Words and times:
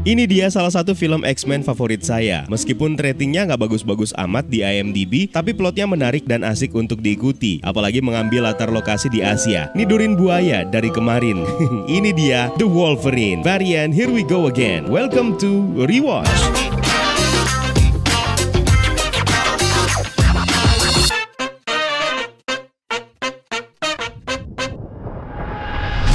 Ini 0.00 0.24
dia 0.24 0.48
salah 0.48 0.72
satu 0.72 0.96
film 0.96 1.28
X-Men 1.28 1.60
favorit 1.60 2.00
saya. 2.00 2.48
Meskipun 2.48 2.96
ratingnya 2.96 3.44
nggak 3.44 3.68
bagus-bagus 3.68 4.16
amat 4.16 4.48
di 4.48 4.64
IMDb, 4.64 5.28
tapi 5.28 5.52
plotnya 5.52 5.84
menarik 5.84 6.24
dan 6.24 6.40
asik 6.40 6.72
untuk 6.72 7.04
diikuti. 7.04 7.60
Apalagi 7.60 8.00
mengambil 8.00 8.48
latar 8.48 8.72
lokasi 8.72 9.12
di 9.12 9.20
Asia. 9.20 9.68
Nidurin 9.76 10.16
buaya 10.16 10.64
dari 10.64 10.88
kemarin. 10.88 11.44
Ini 12.00 12.16
dia 12.16 12.48
The 12.56 12.64
Wolverine. 12.64 13.44
Varian 13.44 13.92
Here 13.92 14.08
We 14.08 14.24
Go 14.24 14.48
Again. 14.48 14.88
Welcome 14.88 15.36
to 15.44 15.68
Rewatch. 15.84 16.69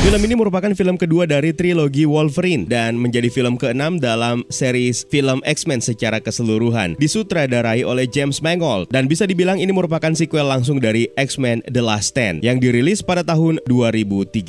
Film 0.05 0.21
ini 0.21 0.37
merupakan 0.37 0.69
film 0.77 1.01
kedua 1.01 1.25
dari 1.25 1.49
trilogi 1.49 2.05
Wolverine 2.05 2.69
dan 2.69 2.93
menjadi 2.93 3.25
film 3.25 3.57
keenam 3.57 3.97
dalam 3.97 4.45
series 4.53 5.01
film 5.09 5.41
X-Men 5.41 5.81
secara 5.81 6.21
keseluruhan. 6.21 6.93
Disutradarai 7.01 7.81
oleh 7.81 8.05
James 8.05 8.37
Mangold 8.37 8.93
dan 8.93 9.09
bisa 9.09 9.25
dibilang 9.25 9.57
ini 9.57 9.73
merupakan 9.73 10.13
sequel 10.13 10.45
langsung 10.45 10.77
dari 10.77 11.09
X-Men 11.17 11.65
The 11.65 11.81
Last 11.81 12.13
Stand 12.13 12.45
yang 12.45 12.61
dirilis 12.61 13.01
pada 13.01 13.25
tahun 13.25 13.57
2013. 13.65 14.45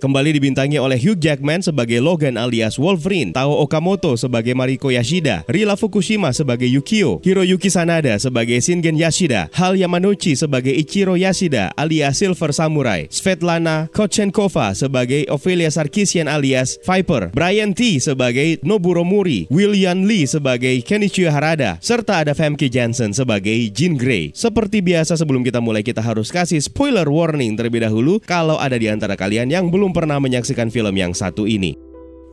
Kembali 0.00 0.30
dibintangi 0.32 0.80
oleh 0.80 0.96
Hugh 0.96 1.20
Jackman 1.20 1.60
sebagai 1.60 2.00
Logan 2.00 2.40
alias 2.40 2.80
Wolverine, 2.80 3.36
Tao 3.36 3.60
Okamoto 3.60 4.16
sebagai 4.16 4.56
Mariko 4.56 4.88
Yashida, 4.88 5.44
Rila 5.44 5.76
Fukushima 5.76 6.32
sebagai 6.32 6.72
Yukio, 6.72 7.20
Hiroyuki 7.20 7.68
Sanada 7.68 8.16
sebagai 8.16 8.56
Shingen 8.64 8.96
Yashida, 8.96 9.52
Hal 9.52 9.76
Yamanouchi 9.76 10.40
sebagai 10.40 10.72
Ichiro 10.72 11.20
Yashida 11.20 11.68
alias 11.76 12.16
Silver 12.16 12.56
Samurai, 12.56 13.12
Svetlana 13.12 13.92
Kochenkova 13.92 14.69
sebagai 14.72 15.26
Ophelia 15.28 15.68
Sarkisian 15.68 16.30
alias 16.30 16.80
Viper, 16.86 17.34
Brian 17.34 17.74
T 17.74 17.98
sebagai 17.98 18.62
Noburo 18.62 19.02
Muri, 19.02 19.50
William 19.50 20.06
Lee 20.06 20.24
sebagai 20.24 20.80
Kenichi 20.86 21.26
Harada, 21.26 21.76
serta 21.82 22.22
ada 22.22 22.32
Famke 22.32 22.70
Janssen 22.70 23.10
sebagai 23.12 23.56
Jean 23.74 23.98
Grey. 23.98 24.30
Seperti 24.32 24.80
biasa 24.80 25.18
sebelum 25.18 25.42
kita 25.42 25.58
mulai 25.58 25.82
kita 25.82 26.00
harus 26.00 26.30
kasih 26.30 26.62
spoiler 26.62 27.08
warning 27.10 27.58
terlebih 27.58 27.82
dahulu 27.82 28.22
kalau 28.22 28.56
ada 28.56 28.78
di 28.78 28.86
antara 28.86 29.18
kalian 29.18 29.50
yang 29.50 29.68
belum 29.68 29.90
pernah 29.90 30.22
menyaksikan 30.22 30.70
film 30.70 30.94
yang 30.94 31.10
satu 31.12 31.44
ini. 31.44 31.89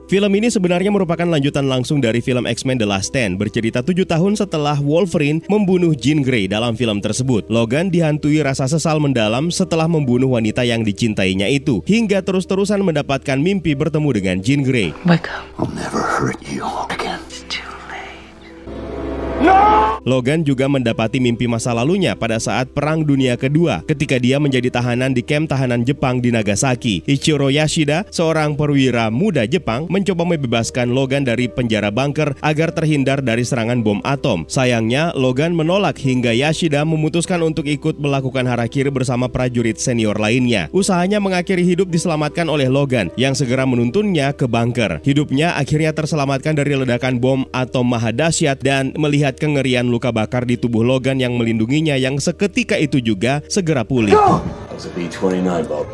Film 0.07 0.31
ini 0.39 0.47
sebenarnya 0.47 0.87
merupakan 0.87 1.27
lanjutan 1.27 1.67
langsung 1.67 1.99
dari 1.99 2.23
film 2.23 2.47
X-Men 2.47 2.79
The 2.79 2.87
Last 2.87 3.11
Stand, 3.11 3.35
bercerita 3.35 3.83
tujuh 3.83 4.07
tahun 4.07 4.39
setelah 4.39 4.79
Wolverine 4.79 5.43
membunuh 5.51 5.91
Jean 5.91 6.23
Grey 6.23 6.47
dalam 6.47 6.79
film 6.79 7.03
tersebut. 7.03 7.43
Logan 7.51 7.91
dihantui 7.91 8.39
rasa 8.39 8.71
sesal 8.71 9.03
mendalam 9.03 9.51
setelah 9.51 9.83
membunuh 9.83 10.39
wanita 10.39 10.63
yang 10.63 10.87
dicintainya 10.87 11.51
itu, 11.51 11.83
hingga 11.83 12.23
terus-terusan 12.23 12.87
mendapatkan 12.87 13.35
mimpi 13.35 13.75
bertemu 13.75 14.09
dengan 14.15 14.37
Jean 14.39 14.63
Grey. 14.63 14.95
Wake 15.03 15.27
up. 15.27 15.43
I'll 15.59 15.67
never 15.75 15.99
hurt 15.99 16.39
you 16.47 16.63
Logan 20.07 20.47
juga 20.47 20.71
mendapati 20.71 21.19
mimpi 21.19 21.51
masa 21.51 21.75
lalunya 21.75 22.15
pada 22.15 22.39
saat 22.39 22.71
Perang 22.71 23.03
Dunia 23.03 23.35
Kedua 23.35 23.83
ketika 23.83 24.15
dia 24.15 24.39
menjadi 24.39 24.71
tahanan 24.71 25.11
di 25.11 25.19
kamp 25.19 25.51
tahanan 25.51 25.83
Jepang 25.83 26.23
di 26.23 26.31
Nagasaki. 26.31 27.03
Ichiro 27.03 27.51
Yashida, 27.51 28.07
seorang 28.07 28.55
perwira 28.55 29.11
muda 29.11 29.43
Jepang, 29.43 29.83
mencoba 29.91 30.23
membebaskan 30.23 30.95
Logan 30.95 31.27
dari 31.27 31.51
penjara 31.51 31.91
bunker 31.91 32.39
agar 32.39 32.71
terhindar 32.71 33.19
dari 33.19 33.43
serangan 33.43 33.83
bom 33.83 33.99
atom. 34.07 34.47
Sayangnya, 34.47 35.11
Logan 35.11 35.51
menolak 35.51 35.99
hingga 35.99 36.31
Yashida 36.31 36.87
memutuskan 36.87 37.43
untuk 37.43 37.67
ikut 37.67 37.99
melakukan 37.99 38.47
harakiri 38.47 38.87
bersama 38.87 39.27
prajurit 39.27 39.75
senior 39.75 40.15
lainnya. 40.15 40.71
Usahanya 40.71 41.19
mengakhiri 41.19 41.67
hidup 41.67 41.91
diselamatkan 41.91 42.47
oleh 42.47 42.71
Logan 42.71 43.11
yang 43.19 43.35
segera 43.35 43.67
menuntunnya 43.67 44.31
ke 44.31 44.47
bunker. 44.47 45.03
Hidupnya 45.03 45.59
akhirnya 45.59 45.91
terselamatkan 45.91 46.55
dari 46.55 46.79
ledakan 46.79 47.19
bom 47.19 47.43
atom 47.51 47.91
maha 47.91 48.15
dahsyat 48.15 48.63
dan 48.63 48.95
melihat 48.95 49.35
kengerian 49.37 49.87
luka 49.87 50.09
bakar 50.09 50.43
di 50.43 50.57
tubuh 50.57 50.81
Logan 50.81 51.21
yang 51.21 51.37
melindunginya 51.37 51.93
yang 51.95 52.17
seketika 52.17 52.75
itu 52.75 52.97
juga 52.99 53.45
segera 53.47 53.85
pulih. 53.85 54.17
That's 54.73 54.85
a 54.85 54.91
B-29, 54.93 55.45
Bob. 55.69 55.85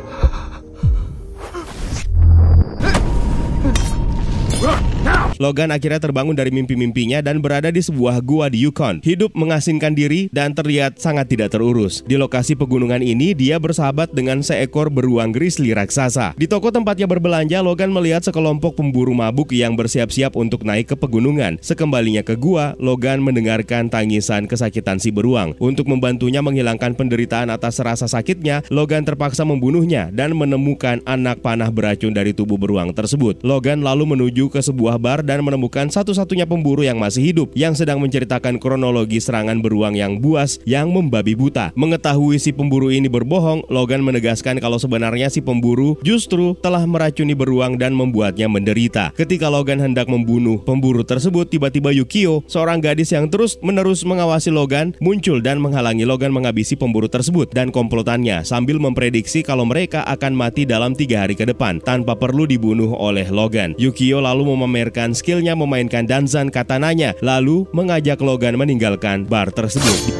Logan 5.41 5.73
akhirnya 5.73 5.97
terbangun 5.97 6.37
dari 6.37 6.53
mimpi-mimpinya 6.53 7.23
dan 7.25 7.41
berada 7.41 7.73
di 7.73 7.81
sebuah 7.81 8.21
gua 8.21 8.53
di 8.53 8.61
Yukon. 8.61 9.01
Hidup 9.01 9.33
mengasingkan 9.33 9.97
diri 9.97 10.29
dan 10.29 10.53
terlihat 10.53 11.01
sangat 11.01 11.33
tidak 11.33 11.57
terurus. 11.57 12.05
Di 12.05 12.19
lokasi 12.19 12.53
pegunungan 12.53 13.01
ini, 13.01 13.33
dia 13.33 13.57
bersahabat 13.57 14.13
dengan 14.13 14.45
seekor 14.45 14.93
beruang 14.93 15.33
grizzly 15.33 15.73
raksasa. 15.73 16.37
Di 16.37 16.45
toko 16.45 16.69
tempatnya 16.69 17.09
berbelanja, 17.09 17.65
Logan 17.65 17.89
melihat 17.89 18.21
sekelompok 18.21 18.77
pemburu 18.77 19.17
mabuk 19.17 19.49
yang 19.57 19.73
bersiap-siap 19.73 20.37
untuk 20.37 20.61
naik 20.61 20.93
ke 20.93 20.95
pegunungan. 20.99 21.57
Sekembalinya 21.65 22.21
ke 22.21 22.37
gua, 22.37 22.77
Logan 22.77 23.25
mendengarkan 23.25 23.89
tangisan 23.89 24.45
kesakitan 24.45 25.01
si 25.01 25.09
beruang. 25.09 25.57
Untuk 25.57 25.89
membantunya 25.89 26.45
menghilangkan 26.45 26.93
penderitaan 26.93 27.49
atas 27.49 27.81
rasa 27.81 28.05
sakitnya, 28.05 28.61
Logan 28.69 29.01
terpaksa 29.01 29.41
membunuhnya 29.47 30.13
dan 30.13 30.37
menemukan 30.37 31.01
anak 31.09 31.41
panah 31.41 31.73
beracun 31.73 32.13
dari 32.13 32.37
tubuh 32.37 32.61
beruang 32.61 32.93
tersebut. 32.93 33.41
Logan 33.41 33.81
lalu 33.81 34.13
menuju 34.13 34.53
ke 34.53 34.61
sebuah 34.61 35.01
bar 35.01 35.22
dan 35.23 35.41
menemukan 35.41 35.89
satu-satunya 35.89 36.45
pemburu 36.45 36.83
yang 36.83 36.99
masih 36.99 37.33
hidup 37.33 37.49
yang 37.55 37.73
sedang 37.73 38.03
menceritakan 38.03 38.59
kronologi 38.59 39.17
serangan 39.23 39.63
beruang 39.63 39.95
yang 39.95 40.19
buas 40.19 40.59
yang 40.67 40.91
membabi 40.91 41.33
buta. 41.33 41.71
Mengetahui 41.73 42.37
si 42.37 42.51
pemburu 42.51 42.91
ini 42.91 43.07
berbohong, 43.07 43.65
Logan 43.71 44.03
menegaskan 44.03 44.59
kalau 44.59 44.75
sebenarnya 44.75 45.31
si 45.31 45.39
pemburu 45.39 45.95
justru 46.03 46.53
telah 46.59 46.83
meracuni 46.83 47.31
beruang 47.31 47.79
dan 47.79 47.95
membuatnya 47.95 48.51
menderita. 48.51 49.15
Ketika 49.15 49.47
Logan 49.47 49.79
hendak 49.79 50.11
membunuh 50.11 50.59
pemburu 50.59 51.07
tersebut, 51.07 51.47
tiba-tiba 51.47 51.95
Yukio, 51.95 52.43
seorang 52.51 52.83
gadis 52.83 53.15
yang 53.15 53.31
terus-menerus 53.31 54.03
mengawasi 54.03 54.51
Logan, 54.51 54.91
muncul 54.99 55.39
dan 55.39 55.63
menghalangi 55.63 56.03
Logan 56.03 56.35
menghabisi 56.35 56.75
pemburu 56.75 57.07
tersebut 57.07 57.49
dan 57.55 57.71
komplotannya 57.71 58.43
sambil 58.43 58.81
memprediksi 58.81 59.45
kalau 59.45 59.63
mereka 59.63 60.03
akan 60.03 60.35
mati 60.35 60.67
dalam 60.67 60.91
tiga 60.97 61.23
hari 61.23 61.37
ke 61.37 61.47
depan 61.47 61.79
tanpa 61.79 62.17
perlu 62.17 62.43
dibunuh 62.43 62.91
oleh 62.97 63.29
Logan. 63.31 63.77
Yukio 63.79 64.19
lalu 64.19 64.49
memamerkan 64.51 65.12
skillnya 65.17 65.57
memainkan 65.57 66.05
danzan 66.05 66.53
katananya, 66.53 67.17
lalu 67.23 67.65
mengajak 67.73 68.21
Logan 68.21 68.57
meninggalkan 68.59 69.25
bar 69.25 69.49
tersebut. 69.49 70.13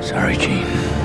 Sorry, 0.00 0.36
Gene. 0.36 1.03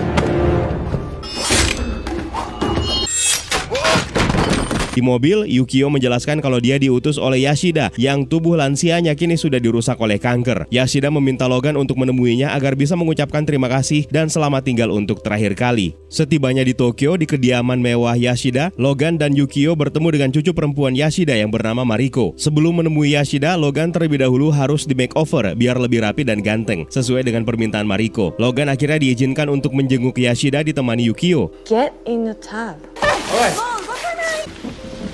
Di 5.00 5.08
mobil, 5.08 5.48
Yukio 5.48 5.88
menjelaskan 5.88 6.44
kalau 6.44 6.60
dia 6.60 6.76
diutus 6.76 7.16
oleh 7.16 7.48
Yashida 7.48 7.88
yang 7.96 8.28
tubuh 8.28 8.60
lansianya 8.60 9.16
kini 9.16 9.40
sudah 9.40 9.56
dirusak 9.56 9.96
oleh 9.96 10.20
kanker. 10.20 10.68
Yashida 10.68 11.08
meminta 11.08 11.48
Logan 11.48 11.80
untuk 11.80 11.96
menemuinya 12.04 12.52
agar 12.52 12.76
bisa 12.76 13.00
mengucapkan 13.00 13.48
terima 13.48 13.72
kasih 13.72 14.04
dan 14.12 14.28
selamat 14.28 14.68
tinggal 14.68 14.92
untuk 14.92 15.24
terakhir 15.24 15.56
kali. 15.56 15.96
Setibanya 16.12 16.68
di 16.68 16.76
Tokyo 16.76 17.16
di 17.16 17.24
kediaman 17.24 17.80
mewah 17.80 18.20
Yashida, 18.20 18.76
Logan 18.76 19.16
dan 19.16 19.32
Yukio 19.32 19.72
bertemu 19.72 20.20
dengan 20.20 20.30
cucu 20.36 20.52
perempuan 20.52 20.92
Yashida 20.92 21.32
yang 21.32 21.48
bernama 21.48 21.88
Mariko. 21.88 22.36
Sebelum 22.36 22.84
menemui 22.84 23.16
Yashida, 23.16 23.56
Logan 23.56 23.96
terlebih 23.96 24.20
dahulu 24.20 24.52
harus 24.52 24.84
di 24.84 25.00
makeover 25.00 25.56
biar 25.56 25.80
lebih 25.80 26.04
rapi 26.04 26.28
dan 26.28 26.44
ganteng, 26.44 26.84
sesuai 26.92 27.24
dengan 27.24 27.48
permintaan 27.48 27.88
Mariko. 27.88 28.36
Logan 28.36 28.68
akhirnya 28.68 29.00
diizinkan 29.00 29.48
untuk 29.48 29.72
menjenguk 29.72 30.20
Yashida 30.20 30.60
ditemani 30.60 31.08
Yukio. 31.08 31.56
Get 31.64 31.96
in 32.04 32.28
the 32.28 32.36
tub. 32.36 32.76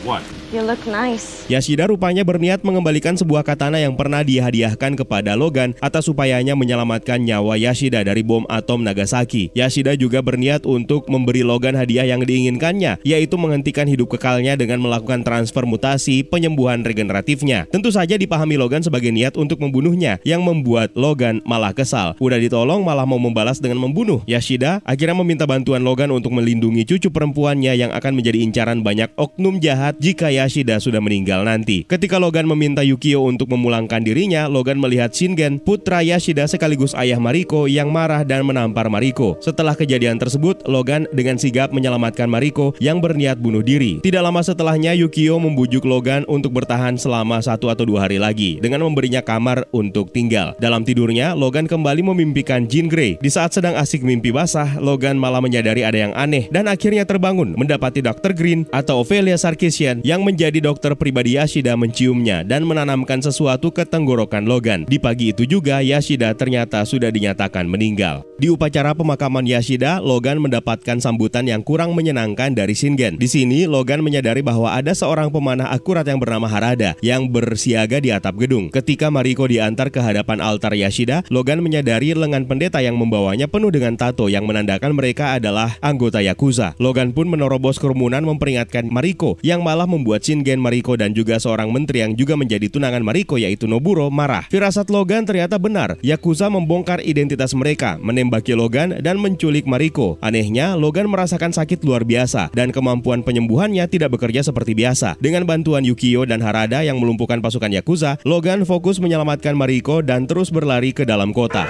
one. 0.06 0.45
You 0.56 0.64
look 0.64 0.88
nice. 0.88 1.44
Yashida 1.52 1.84
rupanya 1.84 2.24
berniat 2.24 2.64
mengembalikan 2.64 3.20
sebuah 3.20 3.44
katana 3.44 3.76
yang 3.76 3.92
pernah 4.00 4.24
dihadiahkan 4.24 4.96
kepada 4.96 5.36
Logan 5.36 5.76
atas 5.84 6.08
upayanya 6.08 6.56
menyelamatkan 6.56 7.20
nyawa 7.20 7.60
Yashida 7.60 8.08
dari 8.08 8.24
bom 8.24 8.48
atom 8.48 8.80
Nagasaki. 8.80 9.52
Yashida 9.52 10.00
juga 10.00 10.24
berniat 10.24 10.64
untuk 10.64 11.12
memberi 11.12 11.44
Logan 11.44 11.76
hadiah 11.76 12.08
yang 12.08 12.24
diinginkannya, 12.24 13.04
yaitu 13.04 13.36
menghentikan 13.36 13.84
hidup 13.84 14.16
kekalnya 14.16 14.56
dengan 14.56 14.80
melakukan 14.80 15.28
transfer 15.28 15.68
mutasi 15.68 16.24
penyembuhan 16.24 16.88
regeneratifnya. 16.88 17.68
Tentu 17.68 17.92
saja 17.92 18.16
dipahami 18.16 18.56
Logan 18.56 18.80
sebagai 18.80 19.12
niat 19.12 19.36
untuk 19.36 19.60
membunuhnya, 19.60 20.24
yang 20.24 20.40
membuat 20.40 20.96
Logan 20.96 21.44
malah 21.44 21.76
kesal. 21.76 22.16
Udah 22.24 22.40
ditolong 22.40 22.80
malah 22.80 23.04
mau 23.04 23.20
membalas 23.20 23.60
dengan 23.60 23.84
membunuh. 23.84 24.24
Yashida 24.24 24.80
akhirnya 24.88 25.20
meminta 25.20 25.44
bantuan 25.44 25.84
Logan 25.84 26.16
untuk 26.16 26.32
melindungi 26.32 26.88
cucu 26.88 27.12
perempuannya 27.12 27.76
yang 27.76 27.92
akan 27.92 28.16
menjadi 28.16 28.40
incaran 28.40 28.80
banyak 28.80 29.12
oknum 29.20 29.60
jahat 29.60 30.00
jika 30.00 30.32
Yashida 30.32 30.45
sudah 30.50 31.02
meninggal 31.02 31.46
nanti. 31.46 31.86
Ketika 31.86 32.18
Logan 32.18 32.50
meminta 32.50 32.82
Yukio 32.82 33.26
untuk 33.26 33.52
memulangkan 33.54 34.02
dirinya, 34.02 34.50
Logan 34.50 34.82
melihat 34.82 35.14
Shingen, 35.14 35.62
putra 35.62 36.02
Yashida 36.02 36.50
sekaligus 36.50 36.98
ayah 36.98 37.22
Mariko 37.22 37.70
yang 37.70 37.94
marah 37.94 38.26
dan 38.26 38.44
menampar 38.44 38.90
Mariko. 38.90 39.38
Setelah 39.40 39.78
kejadian 39.78 40.18
tersebut, 40.20 40.66
Logan 40.66 41.08
dengan 41.14 41.38
sigap 41.40 41.72
menyelamatkan 41.72 42.28
Mariko 42.28 42.74
yang 42.82 43.00
berniat 43.00 43.40
bunuh 43.40 43.62
diri. 43.62 44.02
Tidak 44.02 44.20
lama 44.20 44.42
setelahnya, 44.42 44.98
Yukio 44.98 45.38
membujuk 45.38 45.86
Logan 45.86 46.26
untuk 46.26 46.52
bertahan 46.58 46.98
selama 46.98 47.40
satu 47.40 47.70
atau 47.70 47.86
dua 47.86 48.10
hari 48.10 48.18
lagi 48.18 48.58
dengan 48.58 48.84
memberinya 48.84 49.22
kamar 49.22 49.70
untuk 49.70 50.10
tinggal. 50.10 50.58
Dalam 50.58 50.82
tidurnya, 50.82 51.38
Logan 51.38 51.70
kembali 51.70 52.02
memimpikan 52.02 52.66
Jean 52.66 52.90
Grey. 52.90 53.22
Di 53.22 53.30
saat 53.30 53.54
sedang 53.54 53.78
asik 53.78 54.02
mimpi 54.02 54.34
basah, 54.34 54.82
Logan 54.82 55.16
malah 55.22 55.40
menyadari 55.40 55.86
ada 55.86 55.96
yang 55.96 56.14
aneh 56.18 56.50
dan 56.50 56.66
akhirnya 56.66 57.06
terbangun 57.06 57.54
mendapati 57.54 58.02
Dr. 58.02 58.34
Green 58.34 58.66
atau 58.74 59.06
Ophelia 59.06 59.38
Sarkisian 59.38 60.02
yang 60.02 60.25
menjadi 60.26 60.58
dokter 60.58 60.98
pribadi 60.98 61.38
Yashida 61.38 61.78
menciumnya 61.78 62.42
dan 62.42 62.66
menanamkan 62.66 63.22
sesuatu 63.22 63.70
ke 63.70 63.86
tenggorokan 63.86 64.50
Logan. 64.50 64.90
Di 64.90 64.98
pagi 64.98 65.30
itu 65.30 65.46
juga 65.46 65.86
Yashida 65.86 66.34
ternyata 66.34 66.82
sudah 66.82 67.14
dinyatakan 67.14 67.70
meninggal. 67.70 68.26
Di 68.42 68.50
upacara 68.50 68.98
pemakaman 68.98 69.46
Yashida, 69.46 70.02
Logan 70.02 70.42
mendapatkan 70.42 70.98
sambutan 71.00 71.46
yang 71.46 71.62
kurang 71.62 71.94
menyenangkan 71.94 72.52
dari 72.52 72.74
Shingen. 72.74 73.16
Di 73.22 73.30
sini, 73.30 73.64
Logan 73.70 74.02
menyadari 74.02 74.42
bahwa 74.42 74.72
ada 74.72 74.92
seorang 74.96 75.32
pemanah 75.32 75.70
akurat 75.72 76.04
yang 76.08 76.18
bernama 76.18 76.48
Harada 76.50 76.96
yang 77.04 77.28
bersiaga 77.28 78.00
di 78.00 78.12
atap 78.16 78.40
gedung. 78.40 78.72
Ketika 78.72 79.12
Mariko 79.12 79.46
diantar 79.48 79.92
ke 79.92 80.00
hadapan 80.00 80.40
altar 80.40 80.72
Yashida, 80.72 81.28
Logan 81.28 81.60
menyadari 81.60 82.16
lengan 82.16 82.48
pendeta 82.48 82.80
yang 82.80 82.96
membawanya 82.96 83.52
penuh 83.52 83.72
dengan 83.72 84.00
tato 84.00 84.32
yang 84.32 84.48
menandakan 84.48 84.96
mereka 84.96 85.36
adalah 85.36 85.76
anggota 85.84 86.24
Yakuza. 86.24 86.76
Logan 86.80 87.12
pun 87.12 87.28
menerobos 87.28 87.76
kerumunan 87.76 88.24
memperingatkan 88.24 88.88
Mariko 88.88 89.36
yang 89.44 89.60
malah 89.60 89.84
membuat 89.84 90.15
Shingen, 90.22 90.62
Mariko 90.62 90.96
dan 90.96 91.12
juga 91.12 91.42
seorang 91.42 91.74
menteri 91.74 92.06
yang 92.06 92.14
juga 92.14 92.38
menjadi 92.40 92.70
tunangan 92.72 93.02
Mariko 93.02 93.36
yaitu 93.36 93.66
Noburo 93.66 94.08
marah. 94.14 94.48
Firasat 94.48 94.88
Logan 94.94 95.28
ternyata 95.28 95.60
benar. 95.60 96.00
Yakuza 96.06 96.48
membongkar 96.48 97.02
identitas 97.02 97.52
mereka, 97.58 97.98
menembaki 98.00 98.54
Logan 98.54 99.02
dan 99.04 99.18
menculik 99.20 99.68
Mariko. 99.68 100.16
Anehnya, 100.24 100.78
Logan 100.80 101.10
merasakan 101.12 101.52
sakit 101.52 101.84
luar 101.84 102.08
biasa 102.08 102.54
dan 102.54 102.70
kemampuan 102.72 103.26
penyembuhannya 103.26 103.86
tidak 103.92 104.16
bekerja 104.16 104.46
seperti 104.46 104.78
biasa. 104.78 105.20
Dengan 105.20 105.44
bantuan 105.44 105.84
Yukio 105.84 106.24
dan 106.24 106.40
Harada 106.40 106.86
yang 106.86 107.02
melumpuhkan 107.02 107.44
pasukan 107.44 107.74
Yakuza, 107.74 108.18
Logan 108.24 108.64
fokus 108.64 109.02
menyelamatkan 109.02 109.58
Mariko 109.58 110.00
dan 110.06 110.30
terus 110.30 110.54
berlari 110.54 110.96
ke 110.96 111.04
dalam 111.04 111.36
kota. 111.36 111.68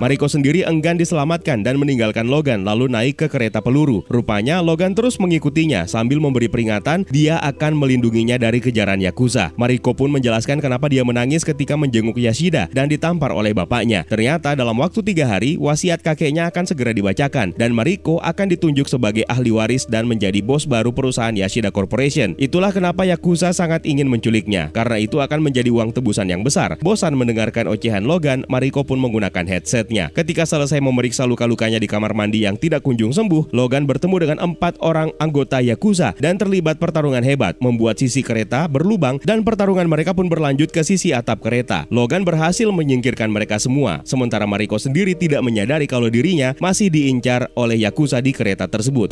Mariko 0.00 0.32
sendiri 0.32 0.64
enggan 0.64 0.96
diselamatkan 0.96 1.60
dan 1.60 1.76
meninggalkan 1.76 2.24
Logan 2.24 2.64
lalu 2.64 2.88
naik 2.88 3.20
ke 3.20 3.26
kereta 3.28 3.60
peluru. 3.60 4.00
Rupanya 4.08 4.64
Logan 4.64 4.96
terus 4.96 5.20
mengikutinya 5.20 5.84
sambil 5.84 6.16
memberi 6.16 6.48
peringatan 6.48 7.04
dia 7.12 7.36
akan 7.44 7.76
melindunginya 7.76 8.40
dari 8.40 8.64
kejaran 8.64 8.96
Yakuza. 8.96 9.52
Mariko 9.60 9.92
pun 9.92 10.08
menjelaskan 10.08 10.56
kenapa 10.64 10.88
dia 10.88 11.04
menangis 11.04 11.44
ketika 11.44 11.76
menjenguk 11.76 12.16
Yashida 12.16 12.72
dan 12.72 12.88
ditampar 12.88 13.28
oleh 13.28 13.52
bapaknya. 13.52 14.08
Ternyata 14.08 14.56
dalam 14.56 14.80
waktu 14.80 15.04
tiga 15.04 15.28
hari, 15.28 15.60
wasiat 15.60 16.00
kakeknya 16.00 16.48
akan 16.48 16.64
segera 16.64 16.96
dibacakan 16.96 17.52
dan 17.60 17.76
Mariko 17.76 18.24
akan 18.24 18.56
ditunjuk 18.56 18.88
sebagai 18.88 19.28
ahli 19.28 19.52
waris 19.52 19.84
dan 19.84 20.08
menjadi 20.08 20.40
bos 20.40 20.64
baru 20.64 20.96
perusahaan 20.96 21.36
Yashida 21.36 21.68
Corporation. 21.68 22.32
Itulah 22.40 22.72
kenapa 22.72 23.04
Yakuza 23.04 23.52
sangat 23.52 23.84
ingin 23.84 24.08
menculiknya, 24.08 24.72
karena 24.72 24.96
itu 24.96 25.20
akan 25.20 25.44
menjadi 25.44 25.68
uang 25.68 25.92
tebusan 25.92 26.32
yang 26.32 26.40
besar. 26.40 26.80
Bosan 26.80 27.20
mendengarkan 27.20 27.68
ocehan 27.68 28.08
Logan, 28.08 28.48
Mariko 28.48 28.80
pun 28.80 28.96
menggunakan 28.96 29.44
headset 29.44 29.89
Ketika 29.90 30.46
selesai 30.46 30.78
memeriksa 30.78 31.26
luka-lukanya 31.26 31.82
di 31.82 31.90
kamar 31.90 32.14
mandi 32.14 32.46
yang 32.46 32.54
tidak 32.54 32.86
kunjung 32.86 33.10
sembuh, 33.10 33.50
Logan 33.50 33.90
bertemu 33.90 34.16
dengan 34.22 34.38
empat 34.38 34.78
orang 34.78 35.10
anggota 35.18 35.58
Yakuza 35.58 36.14
dan 36.22 36.38
terlibat 36.38 36.78
pertarungan 36.78 37.26
hebat, 37.26 37.58
membuat 37.58 37.98
sisi 37.98 38.22
kereta 38.22 38.70
berlubang 38.70 39.18
dan 39.26 39.42
pertarungan 39.42 39.90
mereka 39.90 40.14
pun 40.14 40.30
berlanjut 40.30 40.70
ke 40.70 40.86
sisi 40.86 41.10
atap 41.10 41.42
kereta. 41.42 41.90
Logan 41.90 42.22
berhasil 42.22 42.70
menyingkirkan 42.70 43.26
mereka 43.26 43.58
semua, 43.58 44.06
sementara 44.06 44.46
Mariko 44.46 44.78
sendiri 44.78 45.18
tidak 45.18 45.42
menyadari 45.42 45.90
kalau 45.90 46.06
dirinya 46.06 46.54
masih 46.62 46.86
diincar 46.86 47.50
oleh 47.58 47.82
Yakuza 47.82 48.22
di 48.22 48.30
kereta 48.30 48.70
tersebut. 48.70 49.10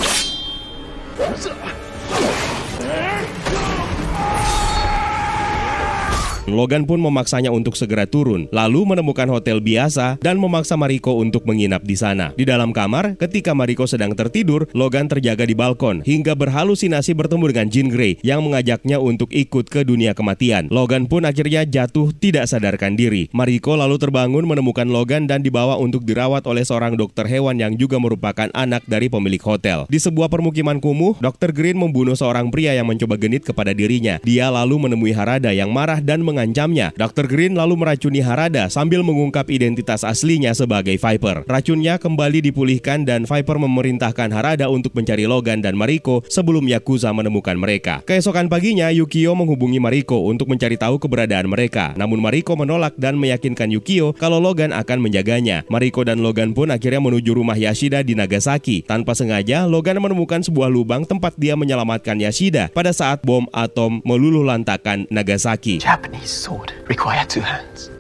Logan 6.49 6.89
pun 6.89 6.97
memaksanya 6.97 7.53
untuk 7.53 7.77
segera 7.77 8.09
turun, 8.09 8.49
lalu 8.49 8.89
menemukan 8.89 9.29
hotel 9.29 9.61
biasa 9.61 10.17
dan 10.25 10.41
memaksa 10.41 10.81
Mariko 10.81 11.21
untuk 11.21 11.45
menginap 11.45 11.85
di 11.85 11.93
sana. 11.93 12.33
Di 12.33 12.49
dalam 12.49 12.73
kamar, 12.73 13.21
ketika 13.21 13.53
Mariko 13.53 13.85
sedang 13.85 14.17
tertidur, 14.17 14.65
Logan 14.73 15.13
terjaga 15.13 15.45
di 15.45 15.53
balkon 15.53 16.01
hingga 16.09 16.33
berhalusinasi 16.33 17.13
bertemu 17.13 17.45
dengan 17.53 17.67
Jean 17.69 17.89
Grey 17.93 18.17
yang 18.25 18.41
mengajaknya 18.41 18.97
untuk 18.97 19.29
ikut 19.29 19.69
ke 19.69 19.85
dunia 19.85 20.17
kematian. 20.17 20.73
Logan 20.73 21.05
pun 21.05 21.29
akhirnya 21.29 21.69
jatuh 21.69 22.17
tidak 22.17 22.49
sadarkan 22.49 22.97
diri. 22.97 23.29
Mariko 23.37 23.77
lalu 23.77 24.01
terbangun 24.01 24.49
menemukan 24.49 24.89
Logan 24.89 25.29
dan 25.29 25.45
dibawa 25.45 25.77
untuk 25.77 26.09
dirawat 26.09 26.49
oleh 26.49 26.65
seorang 26.65 26.97
dokter 26.97 27.29
hewan 27.29 27.61
yang 27.61 27.77
juga 27.77 28.01
merupakan 28.01 28.49
anak 28.57 28.89
dari 28.89 29.13
pemilik 29.13 29.41
hotel. 29.45 29.85
Di 29.93 30.01
sebuah 30.01 30.33
permukiman 30.33 30.81
kumuh, 30.81 31.21
Dr. 31.21 31.53
Green 31.53 31.77
membunuh 31.77 32.17
seorang 32.17 32.49
pria 32.49 32.73
yang 32.73 32.89
mencoba 32.89 33.21
genit 33.21 33.45
kepada 33.45 33.77
dirinya. 33.77 34.17
Dia 34.25 34.49
lalu 34.49 34.89
menemui 34.89 35.13
Harada 35.13 35.51
yang 35.51 35.75
marah 35.75 35.99
dan 35.99 36.23
meng 36.23 36.38
mengancamnya. 36.39 36.95
Dr. 36.95 37.27
Green 37.27 37.59
lalu 37.59 37.75
meracuni 37.75 38.23
Harada 38.23 38.71
sambil 38.71 39.03
mengungkap 39.03 39.51
identitas 39.51 40.07
aslinya 40.07 40.55
sebagai 40.55 40.95
Viper. 40.95 41.43
Racunnya 41.51 41.99
kembali 41.99 42.47
dipulihkan 42.47 43.03
dan 43.03 43.27
Viper 43.27 43.59
memerintahkan 43.59 44.31
Harada 44.31 44.71
untuk 44.71 44.95
mencari 44.95 45.27
Logan 45.27 45.59
dan 45.59 45.75
Mariko 45.75 46.23
sebelum 46.31 46.71
Yakuza 46.71 47.11
menemukan 47.11 47.59
mereka. 47.59 48.07
Keesokan 48.07 48.47
paginya, 48.47 48.87
Yukio 48.95 49.35
menghubungi 49.35 49.83
Mariko 49.83 50.31
untuk 50.31 50.47
mencari 50.47 50.79
tahu 50.79 51.03
keberadaan 51.03 51.51
mereka. 51.51 51.91
Namun 51.99 52.23
Mariko 52.23 52.55
menolak 52.55 52.95
dan 52.95 53.19
meyakinkan 53.19 53.75
Yukio 53.75 54.15
kalau 54.15 54.39
Logan 54.39 54.71
akan 54.71 55.03
menjaganya. 55.03 55.67
Mariko 55.67 56.07
dan 56.07 56.23
Logan 56.23 56.55
pun 56.55 56.71
akhirnya 56.71 57.03
menuju 57.03 57.35
rumah 57.35 57.59
Yashida 57.59 58.07
di 58.07 58.15
Nagasaki. 58.15 58.87
Tanpa 58.87 59.19
sengaja, 59.19 59.67
Logan 59.67 59.99
menemukan 59.99 60.39
sebuah 60.47 60.71
lubang 60.71 61.03
tempat 61.03 61.35
dia 61.35 61.59
menyelamatkan 61.59 62.15
Yashida 62.15 62.71
pada 62.71 62.95
saat 62.95 63.27
bom 63.27 63.51
atom 63.51 63.99
meluluh 64.07 64.47
lantakan 64.47 65.09
Nagasaki. 65.11 65.81
Japanese 65.83 66.28
sword 66.29 66.73
require 66.89 67.25
two 67.25 67.41
hands. 67.41 67.91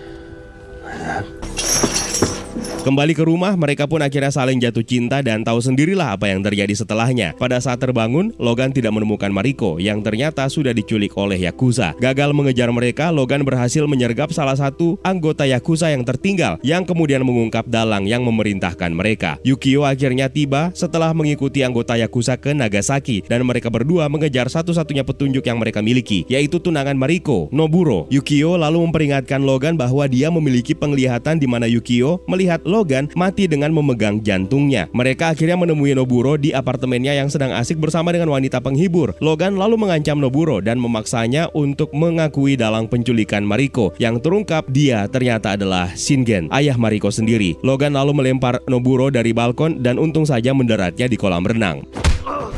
Kembali 2.88 3.12
ke 3.12 3.20
rumah, 3.20 3.52
mereka 3.52 3.84
pun 3.84 4.00
akhirnya 4.00 4.32
saling 4.32 4.64
jatuh 4.64 4.80
cinta 4.80 5.20
dan 5.20 5.44
tahu 5.44 5.60
sendirilah 5.60 6.16
apa 6.16 6.32
yang 6.32 6.40
terjadi 6.40 6.72
setelahnya. 6.72 7.36
Pada 7.36 7.60
saat 7.60 7.84
terbangun, 7.84 8.32
Logan 8.40 8.72
tidak 8.72 8.96
menemukan 8.96 9.28
Mariko 9.28 9.76
yang 9.76 10.00
ternyata 10.00 10.48
sudah 10.48 10.72
diculik 10.72 11.12
oleh 11.12 11.36
Yakuza. 11.36 11.92
Gagal 12.00 12.32
mengejar 12.32 12.72
mereka, 12.72 13.12
Logan 13.12 13.44
berhasil 13.44 13.84
menyergap 13.84 14.32
salah 14.32 14.56
satu 14.56 14.96
anggota 15.04 15.44
Yakuza 15.44 15.92
yang 15.92 16.00
tertinggal 16.00 16.56
yang 16.64 16.88
kemudian 16.88 17.20
mengungkap 17.28 17.68
dalang 17.68 18.08
yang 18.08 18.24
memerintahkan 18.24 18.88
mereka. 18.96 19.36
Yukio 19.44 19.84
akhirnya 19.84 20.32
tiba 20.32 20.72
setelah 20.72 21.12
mengikuti 21.12 21.60
anggota 21.60 21.92
Yakuza 21.92 22.40
ke 22.40 22.56
Nagasaki 22.56 23.20
dan 23.28 23.44
mereka 23.44 23.68
berdua 23.68 24.08
mengejar 24.08 24.48
satu-satunya 24.48 25.04
petunjuk 25.04 25.44
yang 25.44 25.60
mereka 25.60 25.84
miliki, 25.84 26.24
yaitu 26.24 26.56
tunangan 26.56 26.96
Mariko, 26.96 27.52
Noburo. 27.52 28.08
Yukio 28.08 28.56
lalu 28.56 28.80
memperingatkan 28.88 29.44
Logan 29.44 29.76
bahwa 29.76 30.08
dia 30.08 30.32
memiliki 30.32 30.72
penglihatan 30.72 31.36
di 31.36 31.44
mana 31.44 31.68
Yukio 31.68 32.24
melihat 32.24 32.64
Logan 32.64 32.77
Logan 32.78 33.10
mati 33.18 33.50
dengan 33.50 33.74
memegang 33.74 34.22
jantungnya. 34.22 34.86
Mereka 34.94 35.34
akhirnya 35.34 35.58
menemui 35.58 35.98
Noburo 35.98 36.38
di 36.38 36.54
apartemennya 36.54 37.18
yang 37.18 37.26
sedang 37.26 37.50
asik 37.50 37.82
bersama 37.82 38.14
dengan 38.14 38.30
wanita 38.30 38.62
penghibur. 38.62 39.18
Logan 39.18 39.58
lalu 39.58 39.74
mengancam 39.74 40.22
Noburo 40.22 40.62
dan 40.62 40.78
memaksanya 40.78 41.50
untuk 41.58 41.90
mengakui 41.90 42.54
dalang 42.54 42.86
penculikan 42.86 43.42
Mariko. 43.42 43.90
Yang 43.98 44.22
terungkap 44.22 44.70
dia 44.70 45.10
ternyata 45.10 45.58
adalah 45.58 45.90
Shingen, 45.98 46.46
ayah 46.54 46.78
Mariko 46.78 47.10
sendiri. 47.10 47.58
Logan 47.66 47.98
lalu 47.98 48.14
melempar 48.14 48.62
Noburo 48.70 49.10
dari 49.10 49.34
balkon 49.34 49.82
dan 49.82 49.98
untung 49.98 50.22
saja 50.22 50.54
mendaratnya 50.54 51.10
di 51.10 51.18
kolam 51.18 51.42
renang. 51.42 51.82
How 52.22 52.54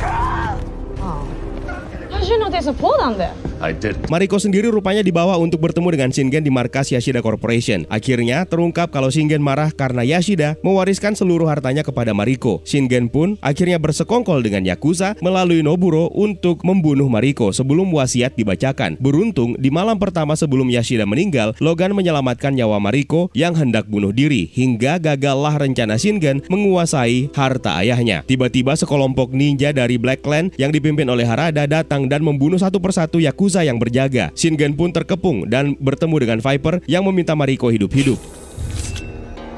I 3.61 3.77
did. 3.77 3.93
Mariko 4.09 4.41
sendiri 4.41 4.73
rupanya 4.73 5.05
dibawa 5.05 5.37
untuk 5.37 5.61
bertemu 5.61 5.89
dengan 5.93 6.11
Shingen 6.11 6.41
di 6.41 6.49
markas 6.49 6.89
Yashida 6.89 7.21
Corporation. 7.21 7.85
Akhirnya 7.93 8.49
terungkap 8.49 8.89
kalau 8.89 9.13
Shingen 9.13 9.45
marah 9.45 9.69
karena 9.69 10.01
Yashida 10.01 10.57
mewariskan 10.65 11.13
seluruh 11.13 11.45
hartanya 11.45 11.85
kepada 11.85 12.17
Mariko. 12.17 12.65
Shingen 12.65 13.13
pun 13.13 13.37
akhirnya 13.45 13.77
bersekongkol 13.77 14.41
dengan 14.41 14.65
Yakuza 14.65 15.13
melalui 15.21 15.61
Noburo 15.61 16.09
untuk 16.17 16.65
membunuh 16.65 17.13
Mariko 17.13 17.53
sebelum 17.53 17.93
wasiat 17.93 18.33
dibacakan. 18.33 18.97
Beruntung, 18.97 19.61
di 19.61 19.69
malam 19.69 20.01
pertama 20.01 20.33
sebelum 20.41 20.73
Yashida 20.73 21.05
meninggal, 21.05 21.53
Logan 21.61 21.93
menyelamatkan 21.93 22.57
nyawa 22.57 22.81
Mariko 22.81 23.29
yang 23.37 23.53
hendak 23.53 23.85
bunuh 23.93 24.17
diri 24.17 24.49
hingga 24.49 24.97
gagallah 24.97 25.61
rencana 25.61 26.01
Shingen 26.01 26.41
menguasai 26.49 27.29
harta 27.37 27.77
ayahnya. 27.85 28.25
Tiba-tiba 28.25 28.73
sekelompok 28.73 29.37
ninja 29.37 29.77
dari 29.77 30.01
Black 30.01 30.25
Clan 30.25 30.49
yang 30.57 30.73
dipimpin 30.73 31.05
oleh 31.13 31.29
Harada 31.29 31.69
datang 31.69 32.09
dan 32.09 32.25
membunuh 32.25 32.57
satu 32.57 32.81
persatu 32.81 33.21
Yakuza 33.21 33.50
Yakuza 33.51 33.67
yang 33.67 33.83
berjaga. 33.83 34.31
Shingen 34.39 34.79
pun 34.79 34.95
terkepung 34.95 35.43
dan 35.51 35.75
bertemu 35.75 36.17
dengan 36.23 36.39
Viper 36.39 36.87
yang 36.87 37.03
meminta 37.03 37.35
Mariko 37.35 37.67
hidup-hidup. 37.67 38.15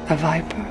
The 0.09 0.17
Viper. 0.17 0.65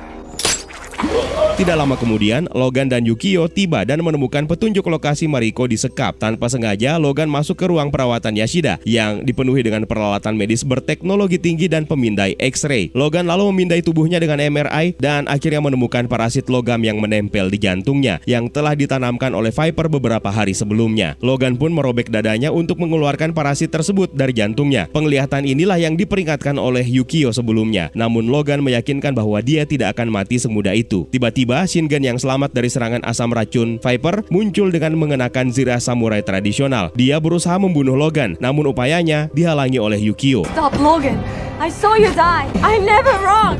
Tidak 1.53 1.77
lama 1.77 1.93
kemudian, 1.93 2.49
Logan 2.49 2.89
dan 2.89 3.05
Yukio 3.05 3.45
tiba 3.45 3.85
dan 3.85 4.01
menemukan 4.01 4.49
petunjuk 4.49 4.89
lokasi 4.89 5.29
Mariko 5.29 5.69
di 5.69 5.77
sekap. 5.77 6.17
Tanpa 6.17 6.49
sengaja, 6.49 6.97
Logan 6.97 7.29
masuk 7.29 7.61
ke 7.61 7.69
ruang 7.69 7.93
perawatan 7.93 8.33
Yashida 8.33 8.81
yang 8.89 9.21
dipenuhi 9.21 9.61
dengan 9.61 9.85
peralatan 9.85 10.33
medis 10.33 10.65
berteknologi 10.65 11.37
tinggi 11.37 11.69
dan 11.69 11.85
pemindai 11.85 12.33
X-ray. 12.41 12.89
Logan 12.97 13.29
lalu 13.29 13.53
memindai 13.53 13.85
tubuhnya 13.85 14.17
dengan 14.17 14.41
MRI 14.41 14.97
dan 14.97 15.29
akhirnya 15.29 15.61
menemukan 15.61 16.09
parasit 16.09 16.49
logam 16.49 16.81
yang 16.81 16.97
menempel 16.97 17.53
di 17.53 17.61
jantungnya 17.61 18.17
yang 18.25 18.49
telah 18.49 18.73
ditanamkan 18.73 19.37
oleh 19.37 19.53
Viper 19.53 19.93
beberapa 19.93 20.33
hari 20.33 20.57
sebelumnya. 20.57 21.21
Logan 21.21 21.61
pun 21.61 21.69
merobek 21.69 22.09
dadanya 22.09 22.49
untuk 22.49 22.81
mengeluarkan 22.81 23.29
parasit 23.29 23.69
tersebut 23.69 24.09
dari 24.09 24.33
jantungnya. 24.33 24.89
Penglihatan 24.89 25.45
inilah 25.45 25.77
yang 25.77 25.93
diperingatkan 26.01 26.57
oleh 26.57 26.81
Yukio 26.81 27.29
sebelumnya. 27.29 27.93
Namun 27.93 28.25
Logan 28.25 28.65
meyakinkan 28.65 29.13
bahwa 29.13 29.37
dia 29.45 29.69
tidak 29.69 29.93
akan 29.93 30.09
mati 30.09 30.41
semudah 30.41 30.73
itu. 30.73 31.05
Tiba-tiba 31.13 31.42
Tiba-tiba 31.43 31.67
Shingen 31.67 32.03
yang 32.07 32.15
selamat 32.15 32.55
dari 32.55 32.71
serangan 32.71 33.03
asam 33.03 33.27
racun 33.27 33.75
Viper 33.75 34.23
muncul 34.31 34.71
dengan 34.71 34.95
mengenakan 34.95 35.51
zirah 35.51 35.75
samurai 35.75 36.23
tradisional. 36.23 36.95
Dia 36.95 37.19
berusaha 37.19 37.59
membunuh 37.59 37.99
Logan, 37.99 38.39
namun 38.39 38.71
upayanya 38.71 39.27
dihalangi 39.35 39.75
oleh 39.75 39.99
Yukio. 39.99 40.47
Stop, 40.55 40.79
Logan. 40.79 41.19
I 41.59 41.67
saw 41.67 41.99
you 41.99 42.07
die. 42.15 42.47
I'm 42.63 42.87
never 42.87 43.11
wrong. 43.19 43.59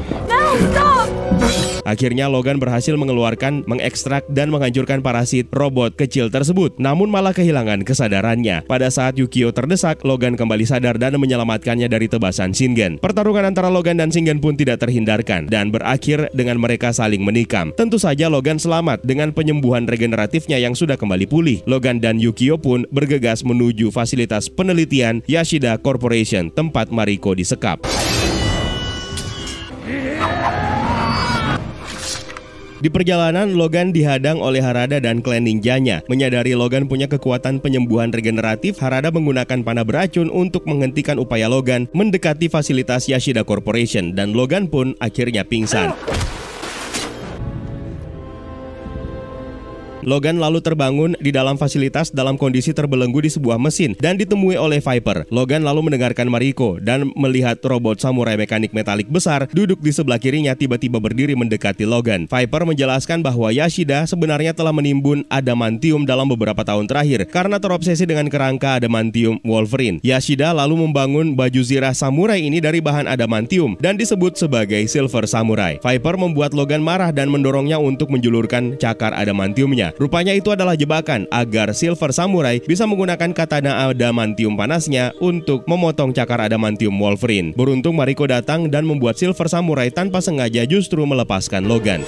Akhirnya 1.84 2.32
Logan 2.32 2.64
berhasil 2.64 2.96
mengeluarkan, 2.96 3.68
mengekstrak, 3.68 4.24
dan 4.32 4.48
menghancurkan 4.50 5.04
parasit 5.04 5.52
robot 5.52 5.94
kecil 6.00 6.32
tersebut, 6.32 6.80
namun 6.80 7.12
malah 7.12 7.36
kehilangan 7.36 7.84
kesadarannya. 7.84 8.64
Pada 8.66 8.88
saat 8.88 9.20
Yukio 9.20 9.52
terdesak, 9.52 10.00
Logan 10.08 10.40
kembali 10.40 10.64
sadar 10.64 10.96
dan 10.96 11.20
menyelamatkannya 11.20 11.92
dari 11.92 12.08
tebasan 12.08 12.56
Shingen. 12.56 13.04
Pertarungan 13.04 13.52
antara 13.52 13.68
Logan 13.68 14.00
dan 14.00 14.10
Shingen 14.10 14.40
pun 14.40 14.56
tidak 14.56 14.80
terhindarkan, 14.80 15.52
dan 15.52 15.76
berakhir 15.76 16.32
dengan 16.32 16.56
mereka 16.58 16.96
saling 16.96 17.22
menikam. 17.22 17.76
Tentu 17.76 18.00
saja 18.00 18.32
Logan 18.32 18.58
selamat 18.58 19.04
dengan 19.04 19.36
penyembuhan 19.36 19.84
regeneratifnya 19.84 20.58
yang 20.64 20.74
sudah 20.74 20.96
kembali 20.96 21.28
pulih. 21.28 21.60
Logan 21.68 22.00
dan 22.00 22.16
Yukio 22.16 22.56
pun 22.56 22.88
bergegas 22.96 23.44
menuju 23.44 23.92
fasilitas 23.92 24.48
penelitian 24.48 25.20
Yashida 25.28 25.76
Corporation, 25.76 26.48
tempat 26.48 26.96
Mariko 26.96 27.36
disekap. 27.36 27.84
Di 32.84 32.92
perjalanan, 32.92 33.56
Logan 33.56 33.96
dihadang 33.96 34.44
oleh 34.44 34.60
Harada 34.60 35.00
dan 35.00 35.24
klan 35.24 35.48
ninjanya. 35.48 36.04
Menyadari 36.12 36.52
Logan 36.52 36.92
punya 36.92 37.08
kekuatan 37.08 37.64
penyembuhan 37.64 38.12
regeneratif, 38.12 38.76
Harada 38.84 39.08
menggunakan 39.08 39.64
panah 39.64 39.88
beracun 39.88 40.28
untuk 40.28 40.68
menghentikan 40.68 41.16
upaya 41.16 41.48
Logan 41.48 41.88
mendekati 41.96 42.52
fasilitas 42.52 43.08
Yashida 43.08 43.48
Corporation 43.48 44.12
dan 44.12 44.36
Logan 44.36 44.68
pun 44.68 45.00
akhirnya 45.00 45.48
pingsan. 45.48 45.96
Logan 50.04 50.38
lalu 50.38 50.60
terbangun 50.60 51.16
di 51.24 51.32
dalam 51.32 51.56
fasilitas 51.56 52.12
dalam 52.12 52.36
kondisi 52.36 52.76
terbelenggu 52.76 53.24
di 53.24 53.32
sebuah 53.32 53.56
mesin 53.56 53.96
dan 53.98 54.20
ditemui 54.20 54.60
oleh 54.60 54.84
Viper. 54.84 55.26
Logan 55.32 55.64
lalu 55.64 55.88
mendengarkan 55.88 56.28
Mariko 56.28 56.78
dan 56.84 57.10
melihat 57.16 57.60
robot 57.64 58.04
samurai 58.04 58.36
mekanik 58.36 58.76
metalik 58.76 59.08
besar 59.08 59.48
duduk 59.52 59.80
di 59.80 59.96
sebelah 59.96 60.20
kirinya 60.20 60.54
tiba-tiba 60.54 61.00
berdiri 61.00 61.34
mendekati 61.34 61.88
Logan. 61.88 62.28
Viper 62.28 62.68
menjelaskan 62.68 63.24
bahwa 63.24 63.50
Yashida 63.50 64.04
sebenarnya 64.04 64.52
telah 64.52 64.76
menimbun 64.76 65.24
adamantium 65.32 66.04
dalam 66.04 66.28
beberapa 66.28 66.62
tahun 66.68 66.86
terakhir 66.86 67.32
karena 67.32 67.58
terobsesi 67.58 68.04
dengan 68.04 68.28
kerangka 68.28 68.78
adamantium 68.78 69.40
Wolverine. 69.48 70.04
Yashida 70.04 70.52
lalu 70.52 70.84
membangun 70.84 71.34
baju 71.34 71.62
zirah 71.64 71.96
samurai 71.96 72.44
ini 72.44 72.60
dari 72.60 72.84
bahan 72.84 73.08
adamantium 73.08 73.80
dan 73.80 73.96
disebut 73.96 74.36
sebagai 74.36 74.84
Silver 74.92 75.24
Samurai. 75.24 75.80
Viper 75.80 76.16
membuat 76.20 76.52
Logan 76.52 76.84
marah 76.84 77.16
dan 77.16 77.32
mendorongnya 77.32 77.80
untuk 77.80 78.12
menjulurkan 78.12 78.76
cakar 78.76 79.16
adamantiumnya. 79.16 79.93
Rupanya 80.02 80.34
itu 80.34 80.50
adalah 80.50 80.74
jebakan 80.74 81.30
agar 81.30 81.70
Silver 81.78 82.10
Samurai 82.10 82.58
bisa 82.64 82.90
menggunakan 82.90 83.30
katana 83.36 83.90
adamantium 83.94 84.58
panasnya 84.58 85.14
untuk 85.22 85.66
memotong 85.70 86.16
cakar 86.16 86.50
adamantium 86.50 86.98
Wolverine. 86.98 87.54
Beruntung 87.54 87.94
Mariko 87.94 88.26
datang 88.26 88.70
dan 88.74 88.90
membuat 88.90 89.22
Silver 89.22 89.46
Samurai 89.46 89.94
tanpa 89.94 90.24
sengaja 90.24 90.66
justru 90.66 91.06
melepaskan 91.06 91.70
Logan. 91.70 92.02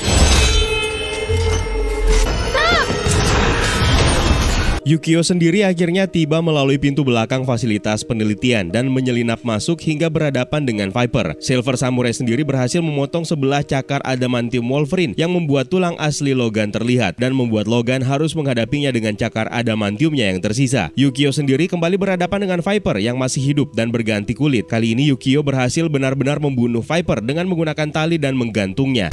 Yukio 4.86 5.26
sendiri 5.26 5.66
akhirnya 5.66 6.06
tiba 6.06 6.46
melalui 6.46 6.78
pintu 6.78 7.02
belakang 7.02 7.42
fasilitas 7.42 8.06
penelitian 8.06 8.70
dan 8.70 8.86
menyelinap 8.86 9.42
masuk 9.42 9.82
hingga 9.82 10.14
berhadapan 10.14 10.62
dengan 10.62 10.94
Viper. 10.94 11.34
Silver 11.42 11.74
Samurai 11.74 12.14
sendiri 12.14 12.46
berhasil 12.46 12.86
memotong 12.86 13.26
sebelah 13.26 13.66
cakar 13.66 13.98
adamantium 14.06 14.62
Wolverine 14.70 15.18
yang 15.18 15.34
membuat 15.34 15.74
tulang 15.74 15.98
asli 15.98 16.38
Logan 16.38 16.70
terlihat 16.70 17.18
dan 17.18 17.34
membuat 17.34 17.66
Logan 17.66 18.06
harus 18.06 18.38
menghadapinya 18.38 18.94
dengan 18.94 19.18
cakar 19.18 19.50
adamantiumnya 19.50 20.30
yang 20.30 20.38
tersisa. 20.38 20.94
Yukio 20.94 21.34
sendiri 21.34 21.66
kembali 21.66 21.98
berhadapan 21.98 22.46
dengan 22.46 22.62
Viper 22.62 23.02
yang 23.02 23.18
masih 23.18 23.42
hidup 23.42 23.74
dan 23.74 23.90
berganti 23.90 24.38
kulit. 24.38 24.70
Kali 24.70 24.94
ini 24.94 25.10
Yukio 25.10 25.42
berhasil 25.42 25.90
benar-benar 25.90 26.38
membunuh 26.38 26.86
Viper 26.86 27.26
dengan 27.26 27.50
menggunakan 27.50 27.90
tali 27.90 28.22
dan 28.22 28.38
menggantungnya. 28.38 29.10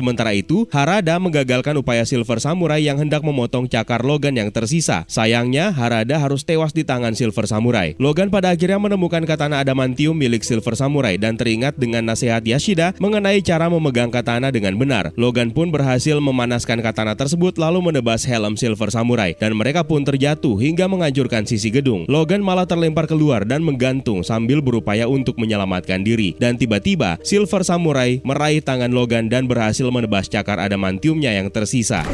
Sementara 0.00 0.32
itu, 0.32 0.64
Harada 0.72 1.20
menggagalkan 1.20 1.76
upaya 1.76 2.08
Silver 2.08 2.40
Samurai 2.40 2.80
yang 2.80 2.96
hendak 2.96 3.20
memotong 3.20 3.68
cakar 3.68 4.00
Logan 4.00 4.32
yang 4.32 4.48
tersisa. 4.48 5.04
Sayangnya, 5.04 5.76
Harada 5.76 6.16
harus 6.16 6.40
tewas 6.40 6.72
di 6.72 6.88
tangan 6.88 7.12
Silver 7.12 7.44
Samurai. 7.44 7.92
Logan 8.00 8.32
pada 8.32 8.48
akhirnya 8.48 8.80
menemukan 8.80 9.20
katana 9.28 9.60
adamantium 9.60 10.16
milik 10.16 10.40
Silver 10.40 10.72
Samurai 10.72 11.20
dan 11.20 11.36
teringat 11.36 11.76
dengan 11.76 12.08
nasihat 12.08 12.40
Yashida 12.40 12.96
mengenai 12.96 13.44
cara 13.44 13.68
memegang 13.68 14.08
katana 14.08 14.48
dengan 14.48 14.80
benar. 14.80 15.12
Logan 15.20 15.52
pun 15.52 15.68
berhasil 15.68 16.16
memanaskan 16.16 16.80
katana 16.80 17.12
tersebut 17.12 17.60
lalu 17.60 17.92
menebas 17.92 18.24
helm 18.24 18.56
Silver 18.56 18.88
Samurai 18.88 19.36
dan 19.36 19.52
mereka 19.52 19.84
pun 19.84 20.00
terjatuh 20.00 20.56
hingga 20.56 20.88
menghancurkan 20.88 21.44
sisi 21.44 21.68
gedung. 21.68 22.08
Logan 22.08 22.40
malah 22.40 22.64
terlempar 22.64 23.04
keluar 23.04 23.44
dan 23.44 23.60
menggantung 23.60 24.24
sambil 24.24 24.64
berupaya 24.64 25.04
untuk 25.04 25.36
menyelamatkan 25.36 26.00
diri. 26.00 26.32
Dan 26.40 26.56
tiba-tiba, 26.56 27.20
Silver 27.20 27.68
Samurai 27.68 28.24
meraih 28.24 28.64
tangan 28.64 28.88
Logan 28.96 29.28
dan 29.28 29.44
berhasil 29.44 29.89
menebas 29.90 30.30
cakar 30.30 30.58
adamantiumnya 30.62 31.34
yang 31.34 31.50
tersisa. 31.50 32.06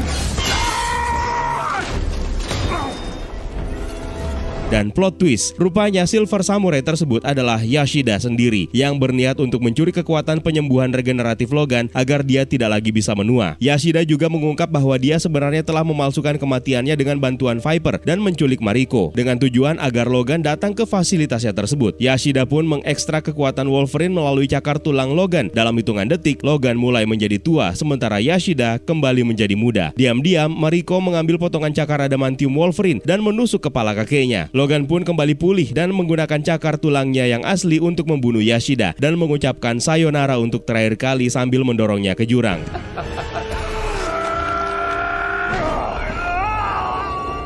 Dan 4.67 4.91
plot 4.91 5.15
twist, 5.15 5.55
rupanya 5.55 6.03
Silver 6.03 6.43
Samurai 6.43 6.83
tersebut 6.83 7.23
adalah 7.23 7.63
Yashida 7.63 8.19
sendiri 8.19 8.67
yang 8.75 8.99
berniat 8.99 9.39
untuk 9.39 9.63
mencuri 9.63 9.95
kekuatan 9.95 10.43
penyembuhan 10.43 10.91
regeneratif 10.91 11.55
Logan 11.55 11.87
agar 11.95 12.19
dia 12.19 12.43
tidak 12.43 12.75
lagi 12.75 12.91
bisa 12.91 13.15
menua. 13.15 13.55
Yashida 13.63 14.03
juga 14.03 14.27
mengungkap 14.27 14.67
bahwa 14.67 14.91
dia 14.99 15.15
sebenarnya 15.23 15.63
telah 15.63 15.87
memalsukan 15.87 16.35
kematiannya 16.35 16.99
dengan 16.99 17.15
bantuan 17.15 17.63
Viper 17.63 18.03
dan 18.03 18.19
menculik 18.19 18.59
Mariko 18.59 19.15
dengan 19.15 19.39
tujuan 19.39 19.79
agar 19.79 20.11
Logan 20.11 20.43
datang 20.43 20.75
ke 20.75 20.83
fasilitasnya 20.83 21.55
tersebut. 21.55 21.95
Yashida 21.95 22.43
pun 22.43 22.67
mengekstrak 22.67 23.23
kekuatan 23.31 23.71
Wolverine 23.71 24.11
melalui 24.11 24.51
cakar 24.51 24.83
tulang 24.83 25.15
Logan. 25.15 25.47
Dalam 25.55 25.79
hitungan 25.79 26.11
detik, 26.11 26.43
Logan 26.43 26.75
mulai 26.75 27.07
menjadi 27.07 27.39
tua 27.39 27.71
sementara 27.71 28.19
Yashida 28.19 28.83
kembali 28.83 29.23
menjadi 29.23 29.55
muda. 29.55 29.95
Diam-diam, 29.95 30.51
Mariko 30.51 30.99
mengambil 30.99 31.39
potongan 31.39 31.71
cakar 31.71 32.11
adamantium 32.11 32.51
Wolverine 32.51 32.99
dan 33.07 33.23
menusuk 33.23 33.63
kepala 33.63 33.95
kakeknya. 33.95 34.51
Logan 34.57 34.89
pun 34.89 35.05
kembali 35.05 35.37
pulih 35.37 35.69
dan 35.69 35.93
menggunakan 35.93 36.41
cakar 36.41 36.81
tulangnya 36.81 37.29
yang 37.29 37.45
asli 37.45 37.77
untuk 37.77 38.09
membunuh 38.09 38.41
Yashida 38.41 38.97
dan 38.97 39.13
mengucapkan 39.13 39.77
sayonara 39.77 40.41
untuk 40.41 40.65
terakhir 40.65 40.97
kali 40.97 41.29
sambil 41.29 41.61
mendorongnya 41.61 42.17
ke 42.17 42.25
jurang. 42.25 42.65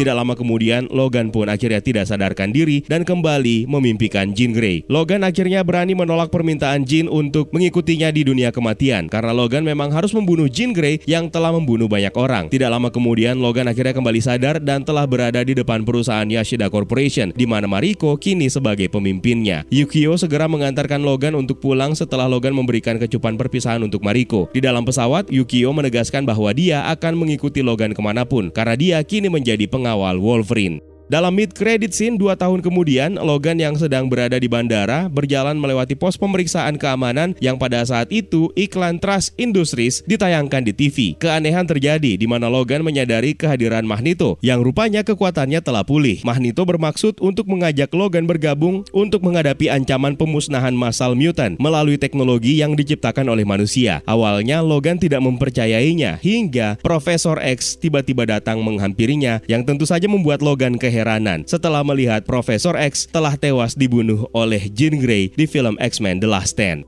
Tidak 0.01 0.17
lama 0.17 0.33
kemudian, 0.33 0.89
Logan 0.89 1.29
pun 1.29 1.45
akhirnya 1.45 1.77
tidak 1.77 2.09
sadarkan 2.09 2.49
diri 2.49 2.81
dan 2.89 3.05
kembali 3.05 3.69
memimpikan 3.69 4.33
Jean 4.33 4.49
Grey. 4.49 4.81
Logan 4.89 5.21
akhirnya 5.21 5.61
berani 5.61 5.93
menolak 5.93 6.33
permintaan 6.33 6.89
Jean 6.89 7.05
untuk 7.05 7.53
mengikutinya 7.53 8.09
di 8.09 8.25
dunia 8.25 8.49
kematian 8.49 9.05
karena 9.05 9.29
Logan 9.29 9.61
memang 9.61 9.93
harus 9.93 10.09
membunuh 10.17 10.49
Jean 10.49 10.73
Grey 10.73 10.97
yang 11.05 11.29
telah 11.29 11.53
membunuh 11.53 11.85
banyak 11.85 12.17
orang. 12.17 12.49
Tidak 12.49 12.65
lama 12.65 12.89
kemudian, 12.89 13.37
Logan 13.37 13.69
akhirnya 13.69 13.93
kembali 13.93 14.17
sadar 14.25 14.57
dan 14.57 14.81
telah 14.81 15.05
berada 15.05 15.45
di 15.45 15.53
depan 15.53 15.85
perusahaan 15.85 16.25
Yashida 16.25 16.73
Corporation 16.73 17.29
di 17.37 17.45
mana 17.45 17.69
Mariko 17.69 18.17
kini 18.17 18.49
sebagai 18.49 18.89
pemimpinnya. 18.89 19.69
Yukio 19.69 20.17
segera 20.17 20.49
mengantarkan 20.49 21.05
Logan 21.05 21.37
untuk 21.37 21.61
pulang 21.61 21.93
setelah 21.93 22.25
Logan 22.25 22.57
memberikan 22.57 22.97
kecupan 22.97 23.37
perpisahan 23.37 23.85
untuk 23.85 24.01
Mariko. 24.01 24.49
Di 24.49 24.65
dalam 24.65 24.81
pesawat, 24.81 25.29
Yukio 25.29 25.69
menegaskan 25.69 26.25
bahwa 26.25 26.49
dia 26.57 26.89
akan 26.89 27.21
mengikuti 27.21 27.61
Logan 27.61 27.93
ke 27.93 28.01
mana 28.01 28.25
pun 28.25 28.49
karena 28.49 28.73
dia 28.73 28.97
kini 29.05 29.29
menjadi 29.29 29.69
pengawal 29.69 29.90
pengawal 29.91 30.23
Wolverine. 30.23 30.90
Dalam 31.11 31.35
mid 31.35 31.51
credit 31.51 31.91
scene 31.91 32.15
dua 32.15 32.39
tahun 32.39 32.63
kemudian, 32.63 33.19
Logan 33.19 33.59
yang 33.59 33.75
sedang 33.75 34.07
berada 34.07 34.39
di 34.39 34.47
bandara 34.47 35.11
berjalan 35.11 35.59
melewati 35.59 35.91
pos 35.91 36.15
pemeriksaan 36.15 36.79
keamanan 36.79 37.35
yang 37.43 37.59
pada 37.59 37.83
saat 37.83 38.07
itu 38.15 38.47
iklan 38.55 38.95
Trust 38.95 39.35
Industries 39.35 40.07
ditayangkan 40.07 40.63
di 40.63 40.71
TV. 40.71 41.19
Keanehan 41.19 41.67
terjadi 41.67 42.15
di 42.15 42.23
mana 42.31 42.47
Logan 42.47 42.87
menyadari 42.87 43.35
kehadiran 43.35 43.83
Magneto 43.83 44.39
yang 44.39 44.63
rupanya 44.63 45.03
kekuatannya 45.03 45.59
telah 45.59 45.83
pulih. 45.83 46.23
Magneto 46.23 46.63
bermaksud 46.63 47.19
untuk 47.19 47.43
mengajak 47.51 47.91
Logan 47.91 48.23
bergabung 48.23 48.87
untuk 48.95 49.19
menghadapi 49.27 49.67
ancaman 49.67 50.15
pemusnahan 50.15 50.71
massal 50.71 51.19
mutant 51.19 51.59
melalui 51.59 51.99
teknologi 51.99 52.63
yang 52.63 52.71
diciptakan 52.71 53.27
oleh 53.27 53.43
manusia. 53.43 53.99
Awalnya 54.07 54.63
Logan 54.63 54.95
tidak 54.95 55.19
mempercayainya 55.19 56.23
hingga 56.23 56.79
Profesor 56.79 57.35
X 57.43 57.75
tiba-tiba 57.75 58.23
datang 58.23 58.63
menghampirinya 58.63 59.43
yang 59.51 59.67
tentu 59.67 59.83
saja 59.83 60.07
membuat 60.07 60.39
Logan 60.39 60.79
keheranan 60.79 61.00
keheranan 61.01 61.41
setelah 61.49 61.81
melihat 61.81 62.21
Profesor 62.29 62.77
X 62.77 63.09
telah 63.09 63.33
tewas 63.33 63.73
dibunuh 63.73 64.29
oleh 64.37 64.69
Jean 64.69 65.01
Grey 65.01 65.33
di 65.33 65.49
film 65.49 65.73
X-Men 65.81 66.21
The 66.21 66.29
Last 66.29 66.53
Stand. 66.53 66.85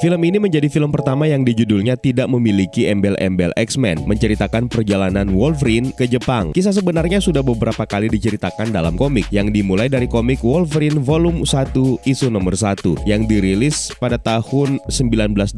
Film 0.00 0.24
ini 0.24 0.40
menjadi 0.40 0.64
film 0.72 0.88
pertama 0.88 1.28
yang 1.28 1.44
di 1.44 1.52
judulnya 1.52 1.92
tidak 1.92 2.24
memiliki 2.32 2.88
embel-embel 2.88 3.52
X-Men, 3.52 4.08
menceritakan 4.08 4.64
perjalanan 4.72 5.28
Wolverine 5.28 5.92
ke 5.92 6.08
Jepang. 6.08 6.56
Kisah 6.56 6.72
sebenarnya 6.72 7.20
sudah 7.20 7.44
beberapa 7.44 7.84
kali 7.84 8.08
diceritakan 8.08 8.72
dalam 8.72 8.96
komik, 8.96 9.28
yang 9.28 9.52
dimulai 9.52 9.92
dari 9.92 10.08
komik 10.08 10.40
Wolverine 10.40 11.04
Volume 11.04 11.44
1 11.44 11.76
isu 12.08 12.32
nomor 12.32 12.56
1 12.56 13.04
yang 13.04 13.28
dirilis 13.28 13.92
pada 14.00 14.16
tahun 14.16 14.80
1982. 14.88 15.52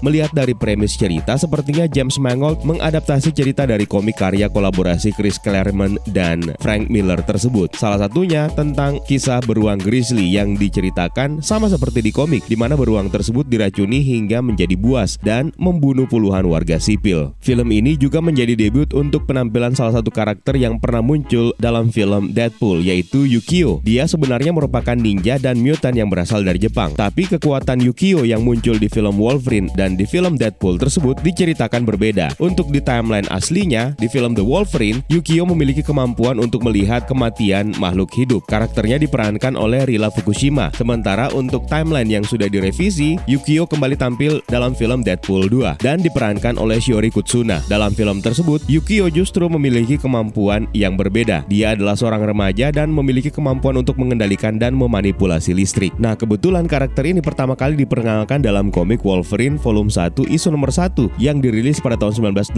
Melihat 0.00 0.32
dari 0.32 0.56
premis 0.56 0.96
cerita, 0.96 1.36
sepertinya 1.36 1.84
James 1.84 2.16
Mangold 2.16 2.64
mengadaptasi 2.64 3.36
cerita 3.36 3.68
dari 3.68 3.84
komik 3.84 4.16
karya 4.16 4.48
kolaborasi 4.48 5.12
Chris 5.12 5.36
Claremont 5.36 6.00
dan 6.16 6.56
Frank 6.64 6.88
Miller 6.88 7.20
tersebut. 7.20 7.76
Salah 7.76 8.08
satunya 8.08 8.48
tentang 8.56 8.96
kisah 9.04 9.44
beruang 9.44 9.76
grizzly 9.76 10.24
yang 10.32 10.56
diceritakan 10.56 11.44
sama 11.44 11.68
seperti 11.68 12.00
di 12.00 12.16
komik, 12.16 12.48
di 12.48 12.56
mana 12.56 12.80
beruang 12.80 13.12
tersebut 13.12 13.41
tersebut 13.42 13.50
diracuni 13.50 13.98
hingga 14.06 14.38
menjadi 14.38 14.78
buas 14.78 15.18
dan 15.18 15.50
membunuh 15.58 16.06
puluhan 16.06 16.46
warga 16.46 16.78
sipil. 16.78 17.34
Film 17.42 17.74
ini 17.74 17.98
juga 17.98 18.22
menjadi 18.22 18.54
debut 18.54 18.86
untuk 18.94 19.26
penampilan 19.26 19.74
salah 19.74 19.98
satu 19.98 20.14
karakter 20.14 20.54
yang 20.54 20.78
pernah 20.78 21.02
muncul 21.02 21.50
dalam 21.58 21.90
film 21.90 22.30
Deadpool 22.30 22.86
yaitu 22.86 23.26
Yukio. 23.26 23.82
Dia 23.82 24.06
sebenarnya 24.06 24.54
merupakan 24.54 24.94
ninja 24.94 25.42
dan 25.42 25.58
mutant 25.58 25.94
yang 25.98 26.06
berasal 26.06 26.46
dari 26.46 26.62
Jepang. 26.62 26.94
Tapi 26.94 27.26
kekuatan 27.26 27.82
Yukio 27.82 28.22
yang 28.22 28.46
muncul 28.46 28.78
di 28.78 28.86
film 28.86 29.18
Wolverine 29.18 29.66
dan 29.74 29.98
di 29.98 30.06
film 30.06 30.38
Deadpool 30.38 30.78
tersebut 30.78 31.18
diceritakan 31.26 31.82
berbeda. 31.82 32.38
Untuk 32.38 32.70
di 32.70 32.78
timeline 32.78 33.26
aslinya, 33.34 33.98
di 33.98 34.06
film 34.06 34.38
The 34.38 34.44
Wolverine, 34.46 35.02
Yukio 35.10 35.42
memiliki 35.50 35.82
kemampuan 35.82 36.38
untuk 36.38 36.62
melihat 36.62 37.10
kematian 37.10 37.74
makhluk 37.82 38.14
hidup. 38.14 38.46
Karakternya 38.46 39.02
diperankan 39.02 39.58
oleh 39.58 39.88
Rila 39.88 40.12
Fukushima. 40.14 40.70
Sementara 40.76 41.32
untuk 41.34 41.66
timeline 41.66 42.06
yang 42.06 42.24
sudah 42.28 42.46
direvisi, 42.46 43.16
Yukio 43.32 43.64
kembali 43.64 43.96
tampil 43.96 44.44
dalam 44.44 44.76
film 44.76 45.00
Deadpool 45.00 45.48
2 45.48 45.80
dan 45.80 46.04
diperankan 46.04 46.60
oleh 46.60 46.76
Shiori 46.76 47.08
Kutsuna. 47.08 47.64
Dalam 47.64 47.96
film 47.96 48.20
tersebut, 48.20 48.60
Yukio 48.68 49.08
justru 49.08 49.48
memiliki 49.48 49.96
kemampuan 49.96 50.68
yang 50.76 51.00
berbeda. 51.00 51.40
Dia 51.48 51.72
adalah 51.72 51.96
seorang 51.96 52.28
remaja 52.28 52.68
dan 52.68 52.92
memiliki 52.92 53.32
kemampuan 53.32 53.80
untuk 53.80 53.96
mengendalikan 53.96 54.60
dan 54.60 54.76
memanipulasi 54.76 55.56
listrik. 55.56 55.96
Nah, 55.96 56.12
kebetulan 56.12 56.68
karakter 56.68 57.08
ini 57.08 57.24
pertama 57.24 57.56
kali 57.56 57.80
diperkenalkan 57.80 58.44
dalam 58.44 58.68
komik 58.68 59.00
Wolverine 59.00 59.56
volume 59.56 59.88
1 59.88 60.28
isu 60.28 60.52
nomor 60.52 60.68
1 60.68 61.16
yang 61.16 61.40
dirilis 61.40 61.80
pada 61.80 61.96
tahun 61.96 62.36
1982 62.36 62.52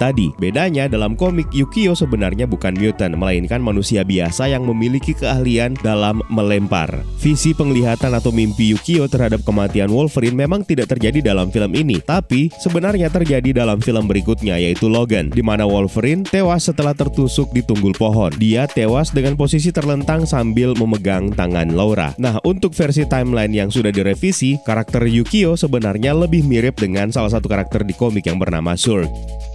tadi. 0.00 0.32
Bedanya 0.40 0.88
dalam 0.88 1.12
komik 1.12 1.52
Yukio 1.52 1.92
sebenarnya 1.92 2.48
bukan 2.48 2.72
mutant, 2.72 3.12
melainkan 3.20 3.60
manusia 3.60 4.00
biasa 4.00 4.48
yang 4.48 4.64
memiliki 4.64 5.12
keahlian 5.12 5.76
dalam 5.84 6.24
melempar. 6.32 7.04
Visi 7.20 7.52
penglihatan 7.52 8.16
atau 8.16 8.32
mimpi 8.32 8.72
Yukio 8.72 9.04
terhadap 9.12 9.44
kematian 9.44 9.73
kematian 9.74 9.90
Wolverine 9.90 10.38
memang 10.38 10.62
tidak 10.62 10.94
terjadi 10.94 11.34
dalam 11.34 11.50
film 11.50 11.74
ini, 11.74 11.98
tapi 11.98 12.46
sebenarnya 12.62 13.10
terjadi 13.10 13.50
dalam 13.50 13.82
film 13.82 14.06
berikutnya 14.06 14.54
yaitu 14.54 14.86
Logan, 14.86 15.34
di 15.34 15.42
mana 15.42 15.66
Wolverine 15.66 16.22
tewas 16.22 16.70
setelah 16.70 16.94
tertusuk 16.94 17.50
di 17.50 17.58
tunggul 17.58 17.90
pohon. 17.98 18.30
Dia 18.38 18.70
tewas 18.70 19.10
dengan 19.10 19.34
posisi 19.34 19.74
terlentang 19.74 20.30
sambil 20.30 20.78
memegang 20.78 21.34
tangan 21.34 21.74
Laura. 21.74 22.14
Nah, 22.22 22.38
untuk 22.46 22.70
versi 22.70 23.02
timeline 23.02 23.50
yang 23.50 23.66
sudah 23.74 23.90
direvisi, 23.90 24.62
karakter 24.62 25.10
Yukio 25.10 25.58
sebenarnya 25.58 26.14
lebih 26.14 26.46
mirip 26.46 26.78
dengan 26.78 27.10
salah 27.10 27.34
satu 27.34 27.50
karakter 27.50 27.82
di 27.82 27.98
komik 27.98 28.30
yang 28.30 28.38
bernama 28.38 28.78
Surge. 28.78 29.10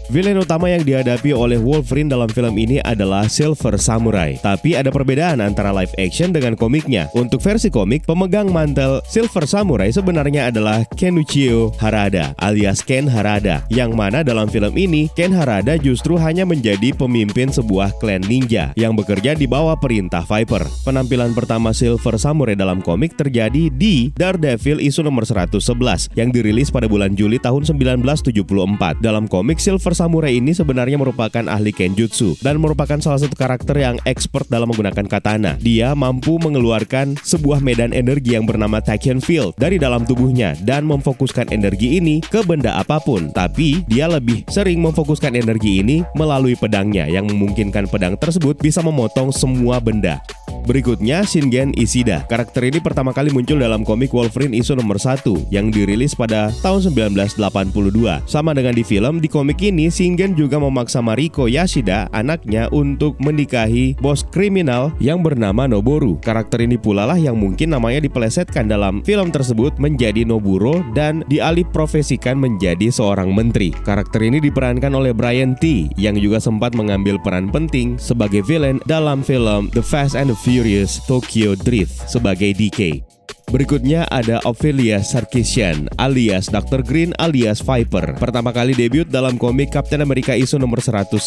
Villain 0.10 0.42
utama 0.42 0.66
yang 0.66 0.82
dihadapi 0.82 1.38
oleh 1.38 1.62
Wolverine 1.62 2.10
dalam 2.10 2.26
film 2.34 2.58
ini 2.58 2.82
adalah 2.82 3.30
Silver 3.30 3.78
Samurai. 3.78 4.42
Tapi 4.42 4.74
ada 4.74 4.90
perbedaan 4.90 5.38
antara 5.38 5.70
live 5.70 5.94
action 6.02 6.34
dengan 6.34 6.58
komiknya. 6.58 7.14
Untuk 7.14 7.38
versi 7.46 7.70
komik, 7.70 8.10
pemegang 8.10 8.50
mantel 8.50 9.06
Silver 9.06 9.46
Samurai 9.46 9.94
sebenarnya 9.94 10.50
adalah 10.50 10.82
Kenuchio 10.98 11.70
Harada 11.78 12.34
alias 12.42 12.82
Ken 12.82 13.06
Harada. 13.06 13.62
Yang 13.70 13.94
mana 13.94 14.26
dalam 14.26 14.50
film 14.50 14.74
ini, 14.82 15.14
Ken 15.14 15.30
Harada 15.30 15.78
justru 15.78 16.18
hanya 16.18 16.42
menjadi 16.42 16.90
pemimpin 16.90 17.54
sebuah 17.54 17.94
klan 18.02 18.26
ninja 18.26 18.74
yang 18.74 18.98
bekerja 18.98 19.38
di 19.38 19.46
bawah 19.46 19.78
perintah 19.78 20.26
Viper. 20.26 20.66
Penampilan 20.90 21.38
pertama 21.38 21.70
Silver 21.70 22.18
Samurai 22.18 22.58
dalam 22.58 22.82
komik 22.82 23.14
terjadi 23.14 23.70
di 23.70 24.10
Daredevil 24.18 24.82
isu 24.82 25.06
nomor 25.06 25.30
111 25.30 26.10
yang 26.18 26.34
dirilis 26.34 26.74
pada 26.74 26.90
bulan 26.90 27.14
Juli 27.14 27.38
tahun 27.38 27.70
1974. 27.70 29.06
Dalam 29.06 29.30
komik 29.30 29.62
Silver 29.62 29.99
samurai 30.00 30.40
ini 30.40 30.56
sebenarnya 30.56 30.96
merupakan 30.96 31.44
ahli 31.52 31.76
kenjutsu 31.76 32.40
dan 32.40 32.56
merupakan 32.64 32.96
salah 33.04 33.20
satu 33.20 33.36
karakter 33.36 33.76
yang 33.76 34.00
expert 34.08 34.48
dalam 34.48 34.72
menggunakan 34.72 35.04
katana. 35.12 35.60
Dia 35.60 35.92
mampu 35.92 36.40
mengeluarkan 36.40 37.20
sebuah 37.20 37.60
medan 37.60 37.92
energi 37.92 38.40
yang 38.40 38.48
bernama 38.48 38.80
Tachyon 38.80 39.20
Field 39.20 39.60
dari 39.60 39.76
dalam 39.76 40.08
tubuhnya 40.08 40.56
dan 40.64 40.88
memfokuskan 40.88 41.52
energi 41.52 42.00
ini 42.00 42.24
ke 42.24 42.40
benda 42.48 42.80
apa 42.80 43.04
pun. 43.04 43.28
Tapi 43.36 43.84
dia 43.92 44.08
lebih 44.08 44.48
sering 44.48 44.80
memfokuskan 44.80 45.36
energi 45.36 45.84
ini 45.84 46.08
melalui 46.16 46.56
pedangnya 46.56 47.04
yang 47.12 47.28
memungkinkan 47.28 47.92
pedang 47.92 48.16
tersebut 48.16 48.56
bisa 48.64 48.80
memotong 48.80 49.36
semua 49.36 49.84
benda. 49.84 50.24
Berikutnya 50.70 51.26
Shingen 51.26 51.74
Ishida. 51.74 52.30
Karakter 52.30 52.62
ini 52.62 52.78
pertama 52.78 53.10
kali 53.10 53.34
muncul 53.34 53.58
dalam 53.58 53.82
komik 53.82 54.14
Wolverine 54.14 54.54
isu 54.54 54.78
nomor 54.78 55.02
1 55.02 55.50
yang 55.50 55.74
dirilis 55.74 56.14
pada 56.14 56.54
tahun 56.62 56.94
1982. 56.94 58.22
Sama 58.30 58.54
dengan 58.54 58.78
di 58.78 58.86
film, 58.86 59.18
di 59.18 59.26
komik 59.26 59.58
ini 59.66 59.90
Shingen 59.90 60.38
juga 60.38 60.62
memaksa 60.62 61.02
Mariko 61.02 61.50
Yashida, 61.50 62.06
anaknya, 62.14 62.70
untuk 62.70 63.18
menikahi 63.18 63.98
bos 63.98 64.22
kriminal 64.30 64.94
yang 65.02 65.26
bernama 65.26 65.66
Noboru. 65.66 66.22
Karakter 66.22 66.62
ini 66.62 66.78
pula 66.78 67.10
lah 67.10 67.18
yang 67.18 67.42
mungkin 67.42 67.74
namanya 67.74 68.06
dipelesetkan 68.06 68.70
dalam 68.70 69.02
film 69.02 69.34
tersebut 69.34 69.74
menjadi 69.82 70.22
Noburo 70.22 70.86
dan 70.94 71.26
dialih 71.34 71.66
profesikan 71.66 72.38
menjadi 72.38 72.94
seorang 72.94 73.34
menteri. 73.34 73.74
Karakter 73.74 74.22
ini 74.22 74.38
diperankan 74.38 74.94
oleh 74.94 75.18
Brian 75.18 75.58
T 75.58 75.90
yang 75.98 76.14
juga 76.14 76.38
sempat 76.38 76.78
mengambil 76.78 77.18
peran 77.18 77.50
penting 77.50 77.98
sebagai 77.98 78.46
villain 78.46 78.78
dalam 78.86 79.26
film 79.26 79.74
The 79.74 79.82
Fast 79.82 80.14
and 80.14 80.30
the 80.30 80.38
Furious 80.38 80.59
Tokyo 81.08 81.56
Drift 81.56 82.12
sebagai 82.12 82.52
DK. 82.52 83.09
Berikutnya 83.50 84.06
ada 84.14 84.38
Ophelia 84.46 85.02
Sarkisian 85.02 85.90
alias 85.98 86.54
Dr. 86.54 86.86
Green 86.86 87.18
alias 87.18 87.66
Viper. 87.66 88.14
Pertama 88.22 88.54
kali 88.54 88.78
debut 88.78 89.10
dalam 89.10 89.42
komik 89.42 89.74
Captain 89.74 90.06
America 90.06 90.38
isu 90.38 90.62
nomor 90.62 90.78
110 90.86 91.18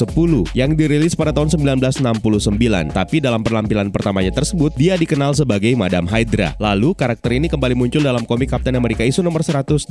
yang 0.55 0.79
dirilis 0.79 1.19
pada 1.19 1.35
tahun 1.35 1.51
1969. 1.51 2.95
Tapi 2.95 3.17
dalam 3.19 3.43
penampilan 3.43 3.91
pertamanya 3.91 4.31
tersebut 4.31 4.71
dia 4.79 4.95
dikenal 4.95 5.35
sebagai 5.35 5.75
Madam 5.75 6.07
Hydra. 6.07 6.55
Lalu 6.63 6.95
karakter 6.95 7.35
ini 7.35 7.51
kembali 7.51 7.75
muncul 7.75 8.07
dalam 8.07 8.23
komik 8.23 8.55
Captain 8.55 8.79
America 8.79 9.03
isu 9.03 9.27
nomor 9.27 9.43
180 9.43 9.91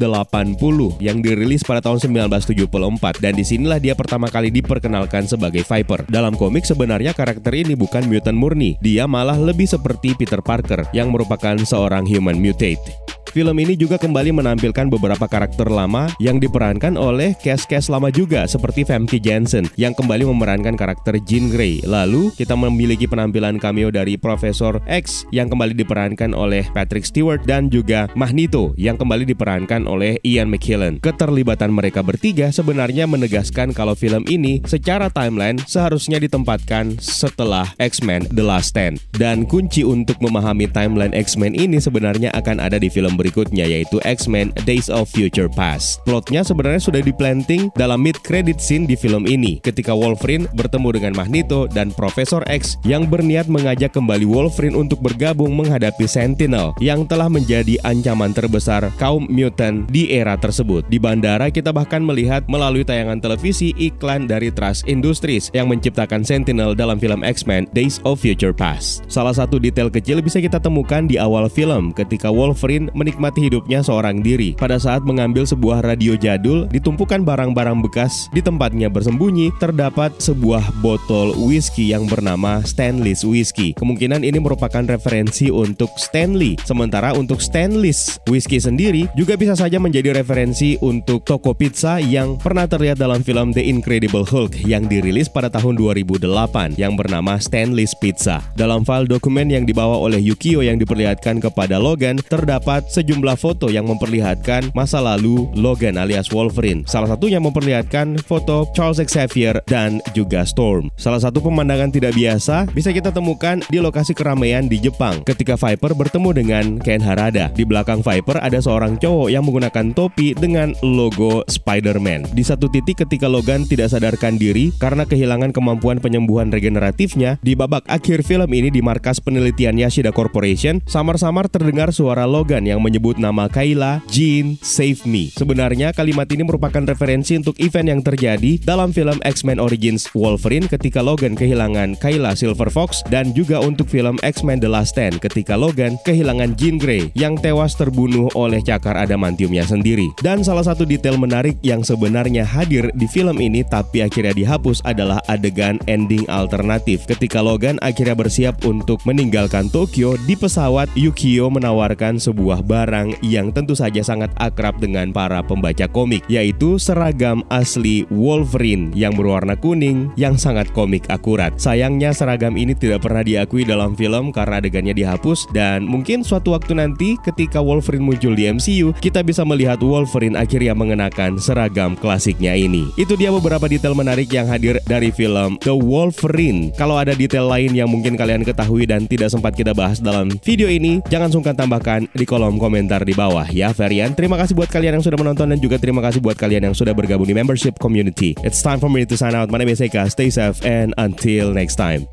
yang 1.04 1.20
dirilis 1.20 1.68
pada 1.68 1.84
tahun 1.84 2.00
1974 2.00 3.20
dan 3.20 3.36
di 3.36 3.44
sinilah 3.44 3.84
dia 3.84 3.92
pertama 3.92 4.32
kali 4.32 4.56
diperkenalkan 4.56 5.28
sebagai 5.28 5.68
Viper. 5.68 6.08
Dalam 6.08 6.40
komik 6.40 6.64
sebenarnya 6.64 7.12
karakter 7.12 7.52
ini 7.60 7.76
bukan 7.76 8.08
mutant 8.08 8.40
murni, 8.40 8.80
dia 8.80 9.04
malah 9.04 9.36
lebih 9.36 9.68
seperti 9.68 10.16
Peter 10.16 10.40
Parker 10.40 10.88
yang 10.96 11.12
merupakan 11.12 11.60
seorang 11.60 12.08
human 12.08 12.21
Human 12.22 12.40
Mutate. 12.40 12.94
Film 13.32 13.56
ini 13.64 13.80
juga 13.80 13.96
kembali 13.96 14.44
menampilkan 14.44 14.92
beberapa 14.92 15.24
karakter 15.24 15.72
lama 15.72 16.12
yang 16.20 16.36
diperankan 16.36 17.00
oleh 17.00 17.32
cast-cast 17.40 17.88
lama 17.88 18.12
juga 18.12 18.44
seperti 18.44 18.84
Famke 18.84 19.24
Janssen 19.24 19.72
yang 19.80 19.96
kembali 19.96 20.28
memerankan 20.28 20.76
karakter 20.76 21.16
Jean 21.24 21.48
Grey. 21.48 21.80
Lalu 21.88 22.36
kita 22.36 22.60
memiliki 22.60 23.08
penampilan 23.08 23.56
cameo 23.56 23.88
dari 23.88 24.20
Profesor 24.20 24.84
X 24.84 25.24
yang 25.32 25.48
kembali 25.48 25.80
diperankan 25.80 26.36
oleh 26.36 26.68
Patrick 26.76 27.08
Stewart 27.08 27.40
dan 27.48 27.72
juga 27.72 28.12
Magneto 28.20 28.76
yang 28.76 29.00
kembali 29.00 29.24
diperankan 29.24 29.88
oleh 29.88 30.20
Ian 30.28 30.52
McKellen. 30.52 31.00
Keterlibatan 31.00 31.72
mereka 31.72 32.04
bertiga 32.04 32.52
sebenarnya 32.52 33.08
menegaskan 33.08 33.72
kalau 33.72 33.96
film 33.96 34.28
ini 34.28 34.60
secara 34.68 35.08
timeline 35.08 35.56
seharusnya 35.64 36.20
ditempatkan 36.20 37.00
setelah 37.00 37.64
X-Men 37.80 38.28
The 38.28 38.44
Last 38.44 38.76
Stand. 38.76 39.00
Dan 39.16 39.48
kunci 39.48 39.88
untuk 39.88 40.20
memahami 40.20 40.68
timeline 40.68 41.16
X-Men 41.16 41.56
ini 41.56 41.80
sebenarnya 41.80 42.36
akan 42.36 42.60
ada 42.60 42.76
di 42.76 42.92
film 42.92 43.21
berikutnya 43.22 43.70
yaitu 43.70 44.02
X-Men 44.02 44.50
Days 44.66 44.90
of 44.90 45.06
Future 45.06 45.46
Past. 45.46 46.02
Plotnya 46.02 46.42
sebenarnya 46.42 46.82
sudah 46.82 47.02
diplanting 47.06 47.70
dalam 47.78 48.02
mid 48.02 48.18
credit 48.26 48.58
scene 48.58 48.90
di 48.90 48.98
film 48.98 49.30
ini 49.30 49.62
ketika 49.62 49.94
Wolverine 49.94 50.50
bertemu 50.58 50.90
dengan 50.98 51.14
Magneto 51.14 51.70
dan 51.70 51.94
Profesor 51.94 52.42
X 52.50 52.82
yang 52.82 53.06
berniat 53.06 53.46
mengajak 53.46 53.94
kembali 53.94 54.26
Wolverine 54.26 54.74
untuk 54.74 55.04
bergabung 55.06 55.54
menghadapi 55.54 56.10
Sentinel 56.10 56.74
yang 56.82 57.06
telah 57.06 57.30
menjadi 57.30 57.78
ancaman 57.86 58.34
terbesar 58.34 58.90
kaum 58.98 59.30
mutant 59.30 59.86
di 59.92 60.10
era 60.10 60.34
tersebut. 60.34 60.88
Di 60.90 60.98
bandara 60.98 61.54
kita 61.54 61.70
bahkan 61.70 62.02
melihat 62.02 62.42
melalui 62.48 62.82
tayangan 62.82 63.22
televisi 63.22 63.76
iklan 63.78 64.26
dari 64.26 64.50
Trust 64.50 64.90
Industries 64.90 65.52
yang 65.52 65.68
menciptakan 65.68 66.24
Sentinel 66.26 66.74
dalam 66.74 66.98
film 66.98 67.22
X-Men 67.22 67.68
Days 67.76 68.00
of 68.08 68.24
Future 68.24 68.56
Past. 68.56 69.06
Salah 69.12 69.36
satu 69.36 69.60
detail 69.60 69.92
kecil 69.92 70.24
bisa 70.24 70.40
kita 70.40 70.58
temukan 70.58 71.04
di 71.04 71.20
awal 71.20 71.52
film 71.52 71.92
ketika 71.92 72.32
Wolverine 72.32 72.88
menikmati 72.96 73.11
menikmati 73.12 73.52
hidupnya 73.52 73.84
seorang 73.84 74.24
diri. 74.24 74.56
Pada 74.56 74.80
saat 74.80 75.04
mengambil 75.04 75.44
sebuah 75.44 75.84
radio 75.84 76.16
jadul, 76.16 76.64
ditumpukan 76.72 77.28
barang-barang 77.28 77.84
bekas 77.84 78.32
di 78.32 78.40
tempatnya 78.40 78.88
bersembunyi, 78.88 79.52
terdapat 79.60 80.16
sebuah 80.24 80.64
botol 80.80 81.36
whisky 81.36 81.92
yang 81.92 82.08
bernama 82.08 82.64
Stanley's 82.64 83.28
Whisky. 83.28 83.76
Kemungkinan 83.76 84.24
ini 84.24 84.40
merupakan 84.40 84.88
referensi 84.88 85.52
untuk 85.52 85.92
Stanley. 86.00 86.56
Sementara 86.64 87.12
untuk 87.12 87.44
Stanley's 87.44 88.16
Whisky 88.32 88.64
sendiri 88.64 89.12
juga 89.20 89.36
bisa 89.36 89.60
saja 89.60 89.76
menjadi 89.76 90.16
referensi 90.16 90.80
untuk 90.80 91.28
toko 91.28 91.52
pizza 91.52 92.00
yang 92.00 92.40
pernah 92.40 92.64
terlihat 92.64 92.96
dalam 92.96 93.20
film 93.28 93.52
The 93.52 93.68
Incredible 93.68 94.24
Hulk 94.24 94.64
yang 94.64 94.88
dirilis 94.88 95.28
pada 95.28 95.52
tahun 95.52 95.76
2008 95.76 96.80
yang 96.80 96.96
bernama 96.96 97.36
Stanley's 97.44 97.92
Pizza. 97.92 98.40
Dalam 98.56 98.88
file 98.88 99.12
dokumen 99.12 99.52
yang 99.52 99.68
dibawa 99.68 100.00
oleh 100.00 100.24
Yukio 100.24 100.64
yang 100.64 100.80
diperlihatkan 100.80 101.44
kepada 101.44 101.76
Logan, 101.76 102.22
terdapat 102.24 102.88
sejumlah 103.02 103.34
foto 103.34 103.74
yang 103.74 103.90
memperlihatkan 103.90 104.70
masa 104.78 105.02
lalu 105.02 105.50
Logan 105.58 105.98
alias 105.98 106.30
Wolverine. 106.30 106.86
Salah 106.86 107.10
satunya 107.10 107.42
memperlihatkan 107.42 108.22
foto 108.22 108.70
Charles 108.78 109.02
Xavier 109.02 109.58
dan 109.66 109.98
juga 110.14 110.46
Storm. 110.46 110.94
Salah 111.02 111.18
satu 111.18 111.42
pemandangan 111.42 111.90
tidak 111.90 112.14
biasa 112.14 112.70
bisa 112.70 112.94
kita 112.94 113.10
temukan 113.10 113.58
di 113.74 113.82
lokasi 113.82 114.14
keramaian 114.14 114.70
di 114.70 114.78
Jepang 114.78 115.26
ketika 115.26 115.58
Viper 115.58 115.98
bertemu 115.98 116.30
dengan 116.32 116.66
Ken 116.78 117.02
Harada. 117.02 117.50
Di 117.58 117.66
belakang 117.66 118.06
Viper 118.06 118.38
ada 118.38 118.62
seorang 118.62 119.02
cowok 119.02 119.34
yang 119.34 119.42
menggunakan 119.42 119.98
topi 119.98 120.38
dengan 120.38 120.78
logo 120.86 121.42
Spider-Man. 121.50 122.30
Di 122.38 122.46
satu 122.46 122.70
titik 122.70 123.02
ketika 123.02 123.26
Logan 123.26 123.66
tidak 123.66 123.90
sadarkan 123.90 124.38
diri 124.38 124.70
karena 124.78 125.10
kehilangan 125.10 125.50
kemampuan 125.50 125.98
penyembuhan 125.98 126.54
regeneratifnya, 126.54 127.42
di 127.42 127.58
babak 127.58 127.82
akhir 127.90 128.22
film 128.22 128.54
ini 128.54 128.70
di 128.70 128.86
markas 128.86 129.18
penelitian 129.18 129.80
Yashida 129.80 130.14
Corporation, 130.14 130.84
samar-samar 130.86 131.50
terdengar 131.50 131.90
suara 131.90 132.30
Logan 132.30 132.68
yang 132.68 132.84
menyebut 132.92 133.16
nama 133.16 133.48
Kayla, 133.48 134.04
Jean, 134.12 134.60
Save 134.60 135.08
Me. 135.08 135.32
Sebenarnya 135.32 135.96
kalimat 135.96 136.28
ini 136.28 136.44
merupakan 136.44 136.84
referensi 136.84 137.40
untuk 137.40 137.56
event 137.64 137.88
yang 137.88 138.02
terjadi 138.04 138.60
dalam 138.60 138.92
film 138.92 139.16
X-Men 139.24 139.64
Origins 139.64 140.12
Wolverine 140.12 140.68
ketika 140.68 141.00
Logan 141.00 141.40
kehilangan 141.40 141.96
Kayla 142.04 142.36
Silver 142.36 142.68
Fox 142.68 143.00
dan 143.08 143.32
juga 143.32 143.64
untuk 143.64 143.88
film 143.88 144.20
X-Men 144.20 144.60
The 144.60 144.68
Last 144.68 145.00
Stand 145.00 145.24
ketika 145.24 145.56
Logan 145.56 145.96
kehilangan 146.04 146.60
Jean 146.60 146.76
Grey 146.76 147.08
yang 147.16 147.40
tewas 147.40 147.80
terbunuh 147.80 148.28
oleh 148.36 148.60
cakar 148.60 149.00
adamantiumnya 149.00 149.64
sendiri. 149.64 150.12
Dan 150.20 150.44
salah 150.44 150.68
satu 150.68 150.84
detail 150.84 151.16
menarik 151.16 151.56
yang 151.64 151.88
sebenarnya 151.88 152.44
hadir 152.44 152.92
di 152.92 153.08
film 153.08 153.40
ini 153.40 153.64
tapi 153.64 154.04
akhirnya 154.04 154.36
dihapus 154.36 154.84
adalah 154.84 155.24
adegan 155.32 155.80
ending 155.88 156.28
alternatif 156.28 157.08
ketika 157.08 157.40
Logan 157.40 157.80
akhirnya 157.80 158.20
bersiap 158.20 158.60
untuk 158.68 159.00
meninggalkan 159.08 159.72
Tokyo 159.72 160.20
di 160.28 160.36
pesawat 160.36 160.92
Yukio 161.00 161.48
menawarkan 161.48 162.20
sebuah 162.20 162.66
barang 162.82 163.22
yang 163.22 163.54
tentu 163.54 163.78
saja 163.78 164.02
sangat 164.02 164.34
akrab 164.42 164.82
dengan 164.82 165.14
para 165.14 165.46
pembaca 165.46 165.86
komik 165.86 166.26
yaitu 166.26 166.82
seragam 166.82 167.46
asli 167.54 168.10
Wolverine 168.10 168.90
yang 168.98 169.14
berwarna 169.14 169.54
kuning 169.54 170.10
yang 170.18 170.34
sangat 170.34 170.66
komik 170.74 171.06
akurat. 171.14 171.54
Sayangnya 171.62 172.10
seragam 172.10 172.58
ini 172.58 172.74
tidak 172.74 173.06
pernah 173.06 173.22
diakui 173.22 173.62
dalam 173.62 173.94
film 173.94 174.34
karena 174.34 174.58
adegannya 174.58 174.98
dihapus 174.98 175.46
dan 175.54 175.86
mungkin 175.86 176.26
suatu 176.26 176.58
waktu 176.58 176.74
nanti 176.74 177.22
ketika 177.22 177.62
Wolverine 177.62 178.02
muncul 178.02 178.34
di 178.34 178.50
MCU 178.50 178.98
kita 178.98 179.22
bisa 179.22 179.46
melihat 179.46 179.78
Wolverine 179.86 180.34
akhirnya 180.34 180.74
mengenakan 180.74 181.38
seragam 181.38 181.94
klasiknya 181.94 182.58
ini. 182.58 182.90
Itu 182.98 183.14
dia 183.14 183.30
beberapa 183.30 183.70
detail 183.70 183.94
menarik 183.94 184.34
yang 184.34 184.50
hadir 184.50 184.82
dari 184.90 185.14
film 185.14 185.62
The 185.62 185.78
Wolverine. 185.78 186.74
Kalau 186.74 186.98
ada 186.98 187.14
detail 187.14 187.46
lain 187.46 187.78
yang 187.78 187.94
mungkin 187.94 188.18
kalian 188.18 188.42
ketahui 188.42 188.90
dan 188.90 189.06
tidak 189.06 189.30
sempat 189.30 189.54
kita 189.54 189.78
bahas 189.78 190.02
dalam 190.02 190.34
video 190.42 190.66
ini, 190.66 191.04
jangan 191.14 191.30
sungkan 191.30 191.54
tambahkan 191.54 192.10
di 192.18 192.26
kolom 192.26 192.58
komentar 192.72 193.04
di 193.04 193.12
bawah 193.12 193.44
ya 193.52 193.76
Varian. 193.76 194.16
Terima 194.16 194.40
kasih 194.40 194.56
buat 194.56 194.72
kalian 194.72 194.96
yang 194.96 195.04
sudah 195.04 195.20
menonton 195.20 195.52
dan 195.52 195.60
juga 195.60 195.76
terima 195.76 196.00
kasih 196.00 196.24
buat 196.24 196.40
kalian 196.40 196.72
yang 196.72 196.76
sudah 196.76 196.96
bergabung 196.96 197.28
di 197.28 197.36
membership 197.36 197.76
community. 197.84 198.32
It's 198.48 198.64
time 198.64 198.80
for 198.80 198.88
me 198.88 199.04
to 199.04 199.20
sign 199.20 199.36
out. 199.36 199.52
My 199.52 199.60
name. 199.60 199.76
Stay 199.76 200.32
safe 200.32 200.64
and 200.64 200.96
until 200.96 201.52
next 201.52 201.76
time. 201.76 202.08